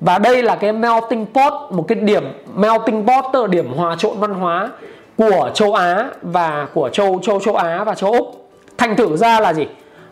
[0.00, 3.96] và đây là cái melting pot, một cái điểm melting pot, tức là điểm hòa
[3.98, 4.70] trộn văn hóa
[5.16, 8.48] của châu Á và của châu châu châu Á và châu Úc.
[8.78, 9.66] Thành thử ra là gì?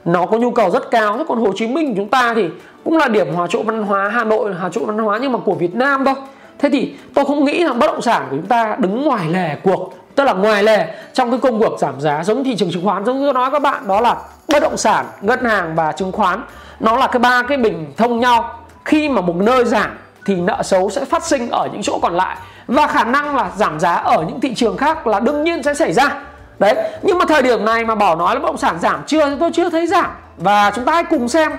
[0.04, 1.18] Nó có nhu cầu rất cao.
[1.18, 2.48] Thế còn Hồ Chí Minh chúng ta thì
[2.84, 5.38] cũng là điểm hòa trộn văn hóa, Hà Nội hòa trộn văn hóa nhưng mà
[5.38, 6.14] của Việt Nam thôi.
[6.58, 9.56] Thế thì tôi không nghĩ rằng bất động sản của chúng ta đứng ngoài lề
[9.62, 12.84] cuộc, tức là ngoài lề trong cái công cuộc giảm giá giống thị trường chứng
[12.84, 13.04] khoán.
[13.04, 14.16] Giống như tôi nói các bạn, đó là
[14.48, 16.42] bất động sản, ngân hàng và chứng khoán.
[16.80, 18.57] Nó là cái ba cái bình thông nhau
[18.88, 22.14] khi mà một nơi giảm thì nợ xấu sẽ phát sinh ở những chỗ còn
[22.14, 25.62] lại và khả năng là giảm giá ở những thị trường khác là đương nhiên
[25.62, 26.14] sẽ xảy ra.
[26.58, 29.30] Đấy nhưng mà thời điểm này mà bảo nói là bất động sản giảm chưa
[29.30, 30.10] thì tôi chưa thấy giảm.
[30.36, 31.52] Và chúng ta hãy cùng xem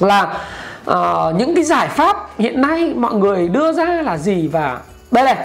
[0.00, 0.22] là
[0.90, 4.48] uh, những cái giải pháp hiện nay mọi người đưa ra là gì.
[4.48, 4.78] Và
[5.10, 5.36] đây này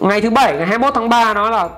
[0.00, 1.68] ngày thứ bảy ngày 21 tháng 3 nó là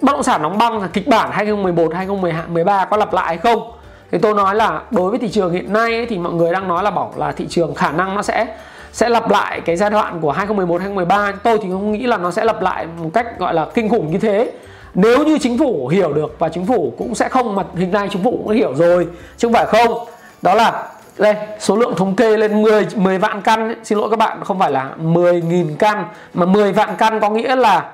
[0.00, 3.72] bất động sản đóng băng là kịch bản 2011 2013 có lặp lại hay không?
[4.10, 6.68] Thì tôi nói là đối với thị trường hiện nay ấy, thì mọi người đang
[6.68, 8.46] nói là bảo là thị trường khả năng nó sẽ
[8.92, 12.30] sẽ lặp lại cái giai đoạn của 2011 2013 tôi thì không nghĩ là nó
[12.30, 14.52] sẽ lặp lại một cách gọi là kinh khủng như thế.
[14.94, 18.08] Nếu như chính phủ hiểu được và chính phủ cũng sẽ không mà hiện nay
[18.10, 20.08] chính phủ cũng hiểu rồi chứ không phải không.
[20.42, 20.88] Đó là
[21.18, 23.76] đây số lượng thống kê lên 10 10 vạn căn ấy.
[23.84, 27.56] xin lỗi các bạn không phải là 10.000 căn mà 10 vạn căn có nghĩa
[27.56, 27.90] là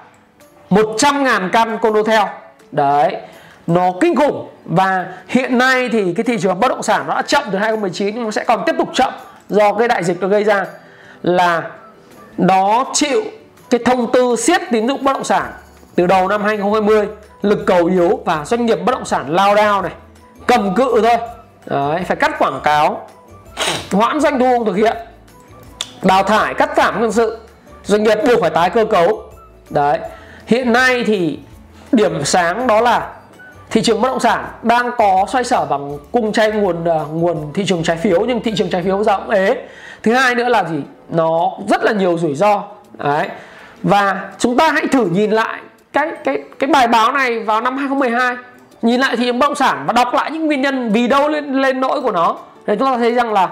[0.70, 2.28] 100.000 căn condo theo
[2.72, 3.16] đấy
[3.66, 7.22] nó kinh khủng và hiện nay thì cái thị trường bất động sản nó đã
[7.22, 9.12] chậm từ 2019 nhưng nó sẽ còn tiếp tục chậm
[9.48, 10.66] do cái đại dịch nó gây ra
[11.22, 11.70] là
[12.38, 13.22] nó chịu
[13.70, 15.52] cái thông tư siết tín dụng bất động sản
[15.94, 17.08] từ đầu năm 2020
[17.42, 19.92] lực cầu yếu và doanh nghiệp bất động sản lao đao này
[20.46, 21.16] cầm cự thôi.
[21.66, 23.08] Đấy, phải cắt quảng cáo
[23.92, 24.96] hoãn doanh thu không thực hiện
[26.02, 27.38] đào thải cắt giảm nhân sự
[27.84, 29.22] doanh nghiệp buộc phải tái cơ cấu.
[29.70, 29.98] Đấy
[30.46, 31.38] hiện nay thì
[31.92, 33.19] điểm sáng đó là
[33.70, 37.52] thị trường bất động sản đang có xoay sở bằng cung chay nguồn uh, nguồn
[37.54, 39.56] thị trường trái phiếu nhưng thị trường trái phiếu giờ cũng ế
[40.02, 40.80] thứ hai nữa là gì?
[41.08, 42.62] Nó rất là nhiều rủi ro.
[42.92, 43.28] Đấy.
[43.82, 45.60] Và chúng ta hãy thử nhìn lại
[45.92, 48.36] cái cái cái bài báo này vào năm 2012
[48.82, 51.28] nhìn lại thị trường bất động sản và đọc lại những nguyên nhân vì đâu
[51.28, 52.36] lên lên nỗi của nó.
[52.66, 53.48] Thì chúng ta thấy rằng là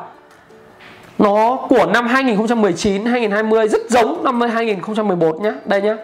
[1.19, 5.95] nó của năm 2019 2020 rất giống năm 2011 nhé đây nhé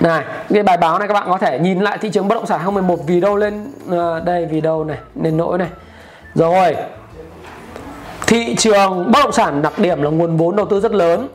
[0.00, 2.46] này cái bài báo này các bạn có thể nhìn lại thị trường bất động
[2.46, 5.68] sản 2011 vì đâu lên ờ, đây vì đâu này nền nỗi này.
[6.34, 6.76] Rồi
[8.26, 11.28] thị trường bất động sản đặc điểm là nguồn vốn đầu tư rất lớn.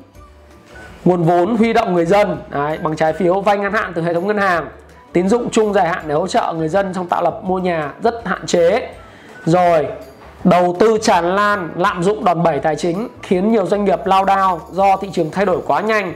[1.05, 4.13] Nguồn vốn huy động người dân đấy, bằng trái phiếu vay ngắn hạn từ hệ
[4.13, 4.67] thống ngân hàng
[5.13, 7.93] tín dụng chung dài hạn để hỗ trợ người dân trong tạo lập mua nhà
[8.03, 8.89] rất hạn chế.
[9.45, 9.87] Rồi
[10.43, 14.25] đầu tư tràn lan lạm dụng đòn bẩy tài chính khiến nhiều doanh nghiệp lao
[14.25, 16.13] đao do thị trường thay đổi quá nhanh.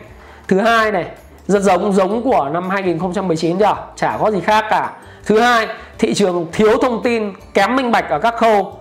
[0.47, 1.05] Thứ hai này
[1.49, 3.75] rất giống giống của năm 2019 chưa?
[3.95, 4.91] Chả có gì khác cả.
[5.25, 8.73] Thứ hai, thị trường thiếu thông tin, kém minh bạch ở các khâu.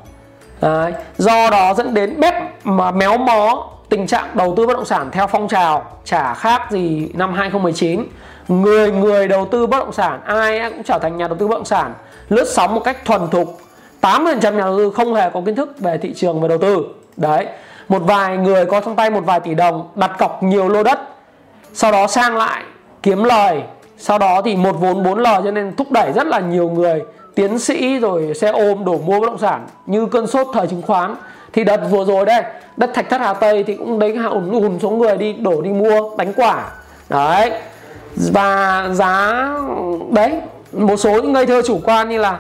[0.61, 0.93] Đấy.
[1.19, 2.35] do đó dẫn đến bếp
[2.67, 5.85] mà méo mó tình trạng đầu tư bất động sản theo phong trào.
[6.05, 8.05] Chả khác gì năm 2019
[8.49, 11.55] người người đầu tư bất động sản, ai cũng trở thành nhà đầu tư bất
[11.55, 11.95] động sản,
[12.29, 13.61] lướt sóng một cách thuần thục.
[14.01, 16.85] 80% nhà đầu tư không hề có kiến thức về thị trường và đầu tư.
[17.17, 17.47] Đấy,
[17.89, 21.01] một vài người có trong tay một vài tỷ đồng đặt cọc nhiều lô đất
[21.79, 22.63] sau đó sang lại,
[23.03, 23.63] kiếm lời.
[23.99, 27.03] Sau đó thì một vốn bốn lời, cho nên thúc đẩy rất là nhiều người,
[27.35, 30.83] tiến sĩ rồi xe ôm đổ mua bất động sản như cơn sốt thời chứng
[30.83, 31.15] khoán.
[31.53, 32.43] Thì đợt vừa rồi đây,
[32.77, 35.71] đất thạch thất hà tây thì cũng đấy hùn hùn số người đi, đổ đi
[35.71, 36.71] mua đánh quả.
[37.09, 37.51] Đấy.
[38.33, 39.49] Và giá,
[40.11, 40.41] đấy,
[40.73, 42.39] một số những ngây thơ chủ quan như là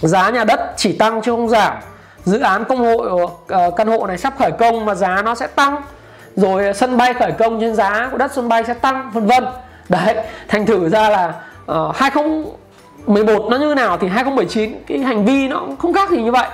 [0.00, 1.76] giá nhà đất chỉ tăng chứ không giảm.
[2.24, 5.46] Dự án công hội ờ, căn hộ này sắp khởi công mà giá nó sẽ
[5.46, 5.82] tăng
[6.36, 9.26] rồi à, sân bay khởi công trên giá của đất sân bay sẽ tăng vân
[9.26, 9.44] vân.
[9.88, 10.16] Đấy
[10.48, 11.32] thành thử ra là
[11.66, 16.22] ờ, uh, 2011 nó như nào thì 2019 cái hành vi nó không khác gì
[16.22, 16.48] như vậy.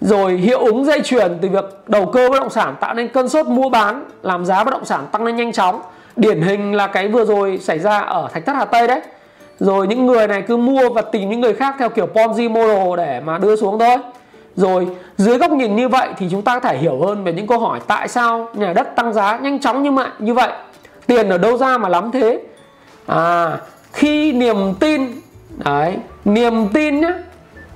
[0.00, 3.28] Rồi hiệu ứng dây chuyền từ việc đầu cơ bất động sản tạo nên cơn
[3.28, 5.80] sốt mua bán làm giá bất động sản tăng lên nhanh chóng.
[6.16, 9.00] Điển hình là cái vừa rồi xảy ra ở thạch thất hà tây đấy.
[9.58, 12.96] Rồi những người này cứ mua và tìm những người khác theo kiểu ponzi model
[12.96, 13.96] để mà đưa xuống thôi
[14.56, 17.46] rồi, dưới góc nhìn như vậy thì chúng ta có thể hiểu hơn về những
[17.46, 20.50] câu hỏi tại sao nhà đất tăng giá nhanh chóng như vậy như vậy.
[21.06, 22.40] Tiền ở đâu ra mà lắm thế?
[23.06, 23.58] À
[23.92, 25.20] khi niềm tin
[25.64, 27.14] đấy, niềm tin nhá,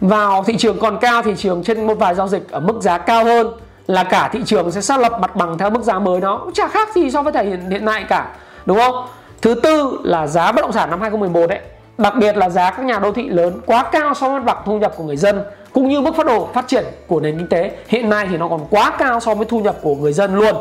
[0.00, 2.98] vào thị trường còn cao thị trường trên một vài giao dịch ở mức giá
[2.98, 3.46] cao hơn
[3.86, 6.52] là cả thị trường sẽ xác lập mặt bằng theo mức giá mới nó cũng
[6.52, 8.28] chả khác gì so với thời hiện hiện nay cả,
[8.66, 9.06] đúng không?
[9.42, 11.60] Thứ tư là giá bất động sản năm 2011 đấy
[11.98, 14.62] đặc biệt là giá các nhà đô thị lớn quá cao so với mặt bằng
[14.66, 17.48] thu nhập của người dân, cũng như mức phát đồ phát triển của nền kinh
[17.48, 17.70] tế.
[17.88, 20.56] Hiện nay thì nó còn quá cao so với thu nhập của người dân luôn.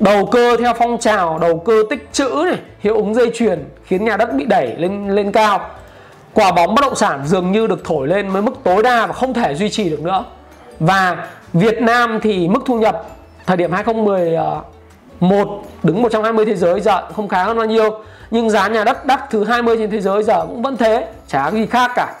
[0.00, 4.04] Đầu cơ theo phong trào, đầu cơ tích trữ này, hiệu ứng dây chuyền khiến
[4.04, 5.60] nhà đất bị đẩy lên lên cao.
[6.34, 9.12] Quả bóng bất động sản dường như được thổi lên với mức tối đa và
[9.12, 10.24] không thể duy trì được nữa.
[10.80, 13.06] Và Việt Nam thì mức thu nhập
[13.46, 14.36] thời điểm 2010
[15.20, 15.48] một,
[15.82, 18.00] đứng 120 thế giới giờ không khá hơn bao nhiêu.
[18.30, 21.50] Nhưng giá nhà đất đắt thứ 20 trên thế giới giờ cũng vẫn thế, chả
[21.50, 22.14] gì khác cả.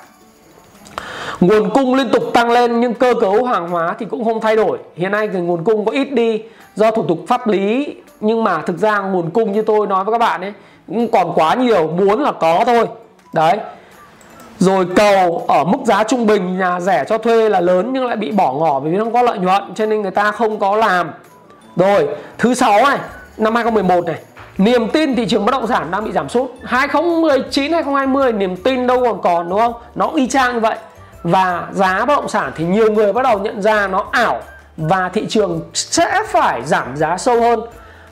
[1.40, 4.56] Nguồn cung liên tục tăng lên, nhưng cơ cấu hàng hóa thì cũng không thay
[4.56, 4.78] đổi.
[4.96, 6.42] Hiện nay thì nguồn cung có ít đi,
[6.74, 7.94] do thủ tục pháp lý.
[8.20, 10.52] Nhưng mà thực ra nguồn cung như tôi nói với các bạn ấy,
[10.88, 12.86] cũng còn quá nhiều, muốn là có thôi.
[13.32, 13.58] Đấy.
[14.58, 18.16] Rồi cầu ở mức giá trung bình, nhà rẻ cho thuê là lớn nhưng lại
[18.16, 21.10] bị bỏ ngỏ vì không có lợi nhuận, cho nên người ta không có làm
[21.76, 22.98] rồi, thứ sáu này,
[23.36, 24.18] năm 2011 này,
[24.58, 26.50] niềm tin thị trường bất động sản đang bị giảm sút.
[26.64, 29.74] 2019 2020 niềm tin đâu còn còn, đúng không?
[29.94, 30.76] Nó y chang như vậy.
[31.22, 34.40] Và giá bất động sản thì nhiều người bắt đầu nhận ra nó ảo
[34.76, 37.60] và thị trường sẽ phải giảm giá sâu hơn.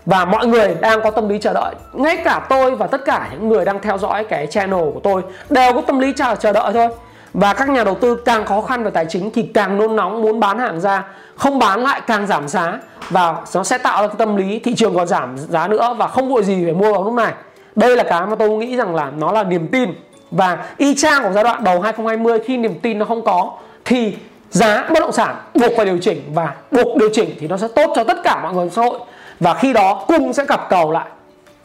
[0.07, 1.75] Và mọi người đang có tâm lý chờ đợi.
[1.93, 5.23] Ngay cả tôi và tất cả những người đang theo dõi cái channel của tôi
[5.51, 6.89] đều có tâm lý chờ chờ đợi thôi.
[7.35, 10.23] Và các nhà đầu tư càng khó khăn về tài chính thì càng nôn nóng,
[10.23, 11.05] muốn bán hàng ra
[11.39, 12.79] không bán lại càng giảm giá
[13.11, 16.07] và nó sẽ tạo ra cái tâm lý thị trường còn giảm giá nữa và
[16.07, 17.33] không vội gì phải mua vào lúc này.
[17.77, 19.95] Đây là cái mà tôi nghĩ rằng là nó là niềm tin.
[20.31, 23.53] Và y chang của giai đoạn đầu 2020 khi niềm tin nó không có,
[23.85, 24.17] thì
[24.51, 27.69] giá bất động sản buộc phải điều chỉnh và buộc điều chỉnh thì nó sẽ
[27.69, 28.99] tốt cho tất cả mọi người xã hội.
[29.41, 31.07] Và khi đó cung sẽ cặp cầu lại.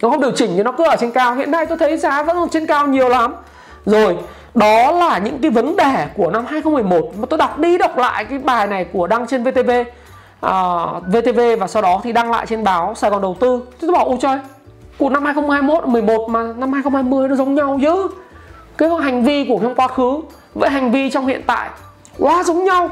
[0.01, 1.35] Nó không điều chỉnh thì nó cứ ở trên cao.
[1.35, 3.35] Hiện nay tôi thấy giá vẫn còn trên cao nhiều lắm.
[3.85, 4.17] Rồi
[4.55, 8.25] đó là những cái vấn đề của năm 2011 mà tôi đọc đi đọc lại
[8.25, 9.71] cái bài này của đăng trên VTV
[10.45, 13.61] uh, VTV và sau đó thì đăng lại trên báo Sài Gòn đầu tư.
[13.81, 14.39] Tôi bảo ôi trời
[14.97, 18.07] của năm 2021 11 mà năm 2020 nó giống nhau chứ.
[18.77, 20.21] Cái hành vi của trong quá khứ
[20.53, 21.69] với hành vi trong hiện tại
[22.19, 22.89] quá giống nhau.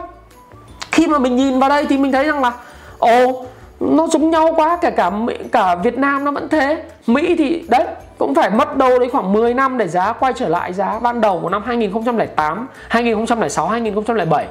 [0.91, 2.51] Khi mà mình nhìn vào đây thì mình thấy rằng là
[2.99, 3.45] ồ
[3.79, 5.11] nó giống nhau quá kể cả
[5.51, 6.83] cả Việt Nam nó vẫn thế.
[7.07, 7.85] Mỹ thì đấy
[8.21, 11.21] cũng phải mất đâu đấy khoảng 10 năm để giá quay trở lại giá ban
[11.21, 14.47] đầu của năm 2008 2006 2007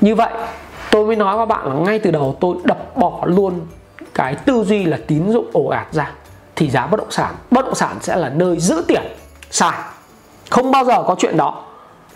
[0.00, 0.30] như vậy,
[0.90, 3.60] tôi mới nói với bạn là ngay từ đầu tôi đập bỏ luôn
[4.14, 6.10] cái tư duy là tín dụng ồ ạt ra,
[6.56, 9.02] thì giá bất động sản, bất động sản sẽ là nơi giữ tiền
[9.50, 9.72] sai
[10.50, 11.64] không bao giờ có chuyện đó.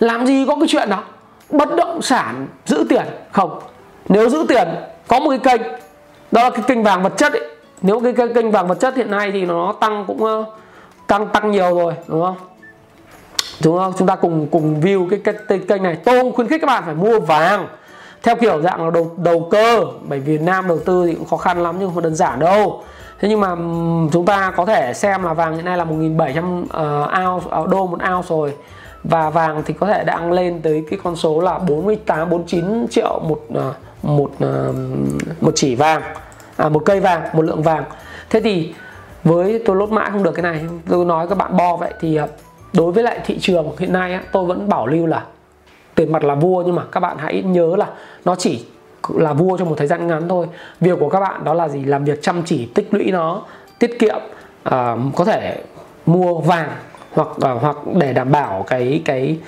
[0.01, 1.03] Làm gì có cái chuyện đó?
[1.51, 3.05] Bất động sản giữ tiền?
[3.33, 3.61] Không.
[4.09, 4.69] Nếu giữ tiền,
[5.09, 5.69] có một cái kênh,
[6.33, 7.54] đó là cái kênh vàng vật chất ấy
[7.85, 10.47] nếu cái, cái kênh vàng vật chất hiện nay thì nó tăng cũng uh,
[11.07, 12.37] tăng tăng nhiều rồi đúng không?
[13.65, 13.93] Đúng không?
[13.99, 15.97] Chúng ta cùng cùng view cái, cái, cái kênh này.
[16.05, 17.69] Tôi khuyến khích các bạn phải mua vàng.
[18.23, 21.37] Theo kiểu dạng là đầu đầu cơ bởi vì Nam đầu tư thì cũng khó
[21.37, 22.83] khăn lắm nhưng không đơn giản đâu.
[23.21, 23.57] Thế nhưng mà
[24.13, 27.67] chúng ta có thể xem là vàng hiện nay là 1.700 uh, ờ, ounce ờ,
[27.71, 28.55] đô một ounce rồi.
[29.05, 33.21] Và vàng thì có thể đang lên tới cái con số là 48 49 triệu
[33.29, 34.77] một uh, một uh,
[35.41, 36.03] một chỉ vàng
[36.57, 37.85] à, một cây vàng một lượng vàng.
[38.31, 38.75] Thế thì
[39.25, 42.17] với tôi lốt mãi không được cái này tôi nói các bạn bo vậy thì
[42.17, 42.27] à,
[42.73, 45.25] đối với lại thị trường hiện nay á, tôi vẫn bảo lưu là
[45.95, 47.87] tiền mặt là vua nhưng mà các bạn hãy nhớ là
[48.25, 48.67] nó chỉ
[49.09, 50.47] là vua trong một thời gian ngắn thôi.
[50.81, 51.85] Việc của các bạn đó là gì?
[51.85, 53.43] Làm việc chăm chỉ tích lũy nó
[53.79, 54.17] tiết kiệm
[54.69, 54.73] uh,
[55.17, 55.63] có thể
[56.07, 56.71] mua vàng
[57.13, 59.39] hoặc uh, hoặc để đảm bảo cái cái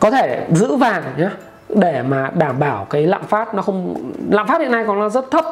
[0.00, 1.28] có thể giữ vàng nhé
[1.74, 3.94] để mà đảm bảo cái lạm phát nó không
[4.30, 5.44] lạm phát hiện nay còn là rất thấp.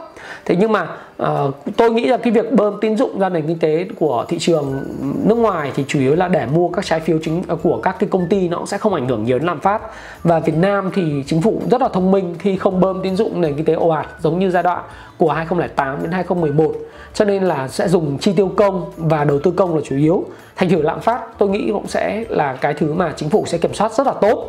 [0.45, 0.87] Thế nhưng mà
[1.23, 4.39] uh, tôi nghĩ là cái việc bơm tín dụng ra nền kinh tế của thị
[4.39, 4.85] trường
[5.25, 7.97] nước ngoài thì chủ yếu là để mua các trái phiếu chính ờ, của các
[7.99, 9.83] cái công ty nó cũng sẽ không ảnh hưởng nhiều đến lạm phát.
[10.23, 13.41] Và Việt Nam thì chính phủ rất là thông minh khi không bơm tín dụng
[13.41, 14.83] nền kinh tế ồ ạt giống như giai đoạn
[15.19, 16.73] của 2008 đến 2011
[17.15, 20.25] cho nên là sẽ dùng chi tiêu công và đầu tư công là chủ yếu.
[20.57, 23.59] Thành thử lạm phát tôi nghĩ cũng sẽ là cái thứ mà chính phủ sẽ
[23.59, 24.49] kiểm soát rất là tốt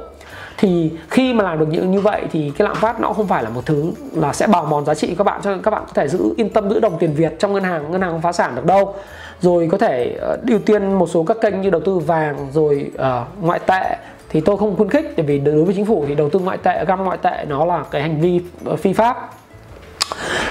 [0.57, 3.43] thì khi mà làm được những như vậy thì cái lạm phát nó không phải
[3.43, 5.41] là một thứ là sẽ bào mòn giá trị các bạn.
[5.43, 7.63] Cho nên các bạn có thể giữ yên tâm giữ đồng tiền Việt trong ngân
[7.63, 7.91] hàng.
[7.91, 8.95] Ngân hàng không phá sản được đâu.
[9.41, 12.91] Rồi có thể uh, ưu tiên một số các kênh như đầu tư vàng rồi
[12.95, 13.97] uh, ngoại tệ
[14.29, 15.13] thì tôi không khuyến khích.
[15.17, 17.83] Vì đối với chính phủ thì đầu tư ngoại tệ găm ngoại tệ nó là
[17.91, 19.33] cái hành vi ờ, phi pháp.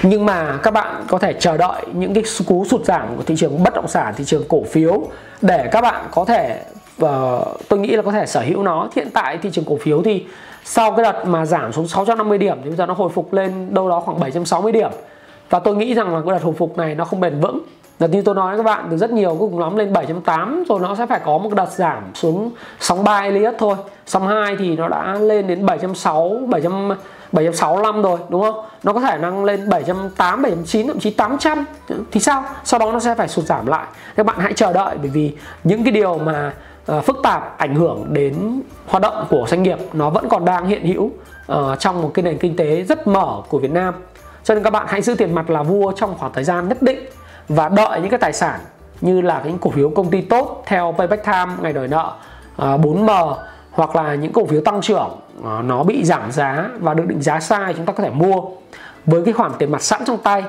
[0.03, 3.35] Nhưng mà các bạn có thể chờ đợi những cái cú sụt giảm của thị
[3.37, 5.01] trường bất động sản thị trường cổ phiếu
[5.41, 6.63] để các bạn có thể
[6.97, 10.03] và tôi nghĩ là có thể sở hữu nó hiện tại thị trường cổ phiếu
[10.03, 10.25] thì
[10.63, 13.73] sau cái đợt mà giảm xuống 650 điểm thì bây giờ nó hồi phục lên
[13.73, 14.91] đâu đó khoảng 760 điểm
[15.49, 17.59] và tôi nghĩ rằng là cái đợt hồi phục này nó không bền vững
[17.99, 20.63] là như tôi nói với các bạn từ rất nhiều cuối cùng lắm lên 7.8
[20.69, 23.75] rồi nó sẽ phải có một đợt giảm xuống sóng 3 Elliot thôi.
[24.05, 26.89] Sóng 2 thì nó đã lên đến 7.6, 700
[27.31, 28.65] 765 rồi đúng không?
[28.83, 31.65] Nó có thể năng lên 708, 709 thậm chí 800
[32.11, 32.43] thì sao?
[32.63, 33.85] Sau đó nó sẽ phải sụt giảm lại.
[34.15, 36.53] Các bạn hãy chờ đợi bởi vì những cái điều mà
[36.91, 40.67] uh, phức tạp ảnh hưởng đến hoạt động của doanh nghiệp nó vẫn còn đang
[40.67, 41.05] hiện hữu
[41.51, 43.93] uh, trong một cái nền kinh tế rất mở của Việt Nam.
[44.43, 46.81] Cho nên các bạn hãy giữ tiền mặt là vua trong khoảng thời gian nhất
[46.81, 46.99] định
[47.49, 48.59] và đợi những cái tài sản
[49.01, 52.13] như là những cổ phiếu công ty tốt theo payback time ngày đòi nợ
[52.55, 53.35] uh, 4M
[53.71, 57.21] hoặc là những cổ phiếu tăng trưởng uh, nó bị giảm giá và được định
[57.21, 58.41] giá sai chúng ta có thể mua.
[59.05, 60.43] Với cái khoản tiền mặt sẵn trong tay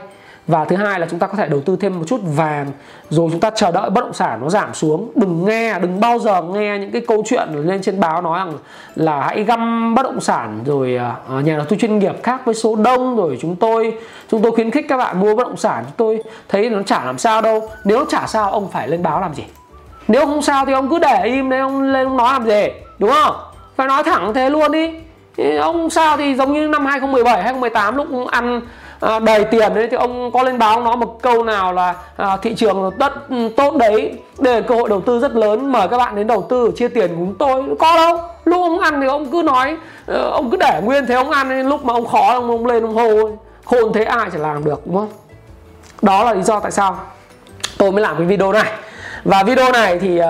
[0.48, 2.66] và thứ hai là chúng ta có thể đầu tư thêm một chút vàng,
[3.10, 5.12] rồi chúng ta chờ đợi bất động sản nó giảm xuống.
[5.14, 8.52] Đừng nghe, đừng bao giờ nghe những cái câu chuyện lên trên báo nói rằng
[8.94, 12.40] là hãy găm bất động sản rồi à, à, nhà đầu tư chuyên nghiệp khác
[12.44, 13.94] với số đông rồi chúng tôi
[14.30, 15.84] chúng tôi khuyến khích các bạn mua bất động sản.
[15.84, 17.70] Chúng tôi thấy nó chả làm sao đâu.
[17.84, 19.44] Nếu chả sao, ông phải lên báo làm gì?
[20.08, 22.68] Nếu không sao thì ông cứ để im đấy ông lên ông nói làm gì?
[22.98, 23.36] Đúng không?
[23.76, 24.90] Phải nói thẳng thế luôn đi.
[25.58, 28.60] Ông sao thì giống như năm 2017 2018 lúc ăn
[29.00, 32.36] à, đầy tiền đấy thì ông có lên báo nói một câu nào là à,
[32.42, 33.12] thị trường đất
[33.56, 36.46] tốt đấy đây là cơ hội đầu tư rất lớn mời các bạn đến đầu
[36.48, 38.20] tư chia tiền cùng tôi có đâu.
[38.44, 39.76] Lúc ông ăn thì ông cứ nói
[40.06, 42.82] ờ, ông cứ để nguyên thế ông ăn lúc mà ông khó ông, ông lên
[42.82, 43.30] ông hô
[43.64, 45.08] khôn thế ai chả làm được đúng không?
[46.02, 46.98] Đó là lý do tại sao
[47.78, 48.72] tôi mới làm cái video này
[49.24, 50.26] và video này thì uh,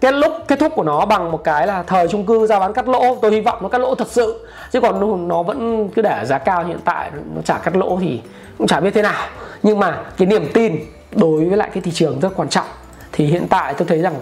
[0.00, 2.72] kết lúc kết thúc của nó bằng một cái là thời chung cư ra bán
[2.72, 3.16] cắt lỗ.
[3.22, 6.38] Tôi hy vọng nó cắt lỗ thật sự chứ còn nó vẫn cứ để giá
[6.38, 8.20] cao hiện tại nó chả cắt lỗ thì
[8.58, 9.26] cũng chả biết thế nào.
[9.62, 10.76] Nhưng mà cái niềm tin
[11.12, 12.66] đối với lại cái thị trường rất quan trọng.
[13.12, 14.14] Thì hiện tại tôi thấy rằng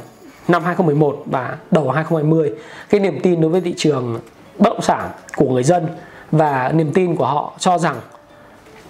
[0.49, 2.53] năm 2011 và đầu 2020
[2.91, 4.21] cái niềm tin đối với thị trường
[4.59, 5.87] bất động sản của người dân
[6.33, 7.97] và niềm tin của họ cho rằng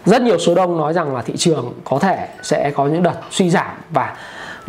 [0.05, 3.15] rất nhiều số đông nói rằng là thị trường có thể sẽ có những đợt
[3.31, 4.17] suy giảm và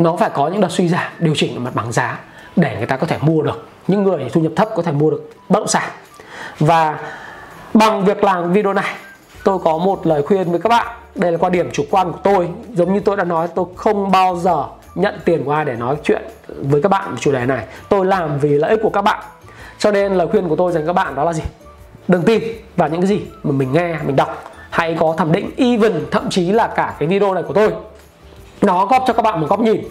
[0.03, 2.19] nó phải có những đợt suy giảm, điều chỉnh ở mặt bằng giá
[2.55, 3.67] để người ta có thể mua được.
[3.87, 5.89] Những người thu nhập thấp có thể mua được bất động sản.
[6.59, 6.99] Và
[7.73, 8.95] bằng việc làm video này,
[9.43, 10.87] tôi có một lời khuyên với các bạn.
[11.15, 12.49] Đây là quan điểm chủ quan của tôi.
[12.73, 14.63] Giống như tôi đã nói, tôi không bao giờ
[14.95, 17.65] nhận tiền của ai để nói chuyện với các bạn về chủ đề này.
[17.89, 19.23] Tôi làm vì lợi ích của các bạn.
[19.77, 21.43] Cho nên lời khuyên của tôi dành các bạn đó là gì?
[22.07, 22.43] Đừng tin
[22.75, 24.43] vào những cái gì mà mình nghe, mình đọc.
[24.69, 27.73] Hãy có thẩm định, even thậm chí là cả cái video này của tôi
[28.61, 29.81] nó góp cho các bạn một góc nhìn.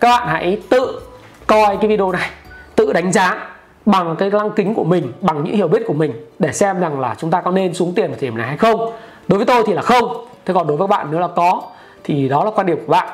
[0.00, 1.00] Các bạn hãy tự
[1.46, 2.30] coi cái video này,
[2.76, 3.48] tự đánh giá
[3.86, 7.00] bằng cái lăng kính của mình, bằng những hiểu biết của mình để xem rằng
[7.00, 8.92] là chúng ta có nên xuống tiền vào thời điểm này hay không.
[9.28, 10.26] Đối với tôi thì là không.
[10.44, 11.62] Thế còn đối với các bạn nếu là có,
[12.04, 13.08] thì đó là quan điểm của bạn.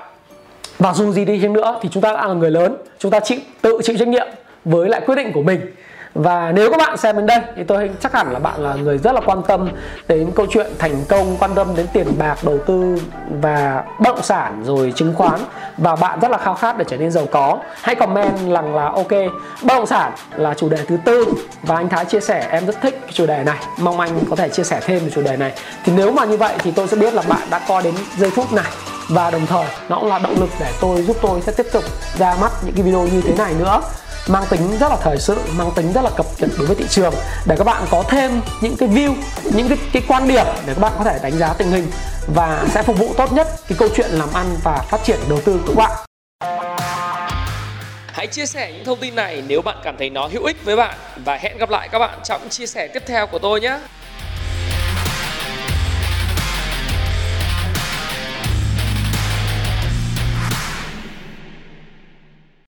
[0.78, 3.20] Và dù gì đi chăng nữa thì chúng ta đã là người lớn, chúng ta
[3.20, 4.26] chịu, tự chịu trách nhiệm
[4.64, 5.60] với lại quyết định của mình
[6.16, 8.98] và nếu các bạn xem đến đây thì tôi chắc hẳn là bạn là người
[8.98, 9.68] rất là quan tâm
[10.08, 12.96] đến câu chuyện thành công, quan tâm đến tiền bạc, đầu tư
[13.40, 15.40] và bất động sản rồi chứng khoán.
[15.78, 17.58] Và bạn rất là khao khát để trở nên giàu có.
[17.82, 19.10] Hãy comment rằng là ok,
[19.62, 21.24] bất động sản là chủ đề thứ tư.
[21.62, 23.58] Và anh Thái chia sẻ, em rất thích chủ đề này.
[23.78, 25.52] Mong anh có thể chia sẻ thêm về chủ đề này.
[25.84, 28.30] Thì nếu mà như vậy thì tôi sẽ biết là bạn đã coi đến giây
[28.30, 28.72] phút này.
[29.08, 31.84] Và đồng thời nó cũng là động lực để tôi giúp tôi sẽ tiếp tục
[32.18, 33.80] ra mắt những cái video như thế này nữa
[34.28, 36.84] mang tính rất là thời sự mang tính rất là cập nhật đối với thị
[36.90, 37.14] trường
[37.46, 39.14] để các bạn có thêm những cái view
[39.54, 41.86] những cái, cái quan điểm để các bạn có thể đánh giá tình hình
[42.34, 45.40] và sẽ phục vụ tốt nhất cái câu chuyện làm ăn và phát triển đầu
[45.44, 46.06] tư của các bạn
[48.06, 50.76] Hãy chia sẻ những thông tin này nếu bạn cảm thấy nó hữu ích với
[50.76, 53.78] bạn và hẹn gặp lại các bạn trong chia sẻ tiếp theo của tôi nhé.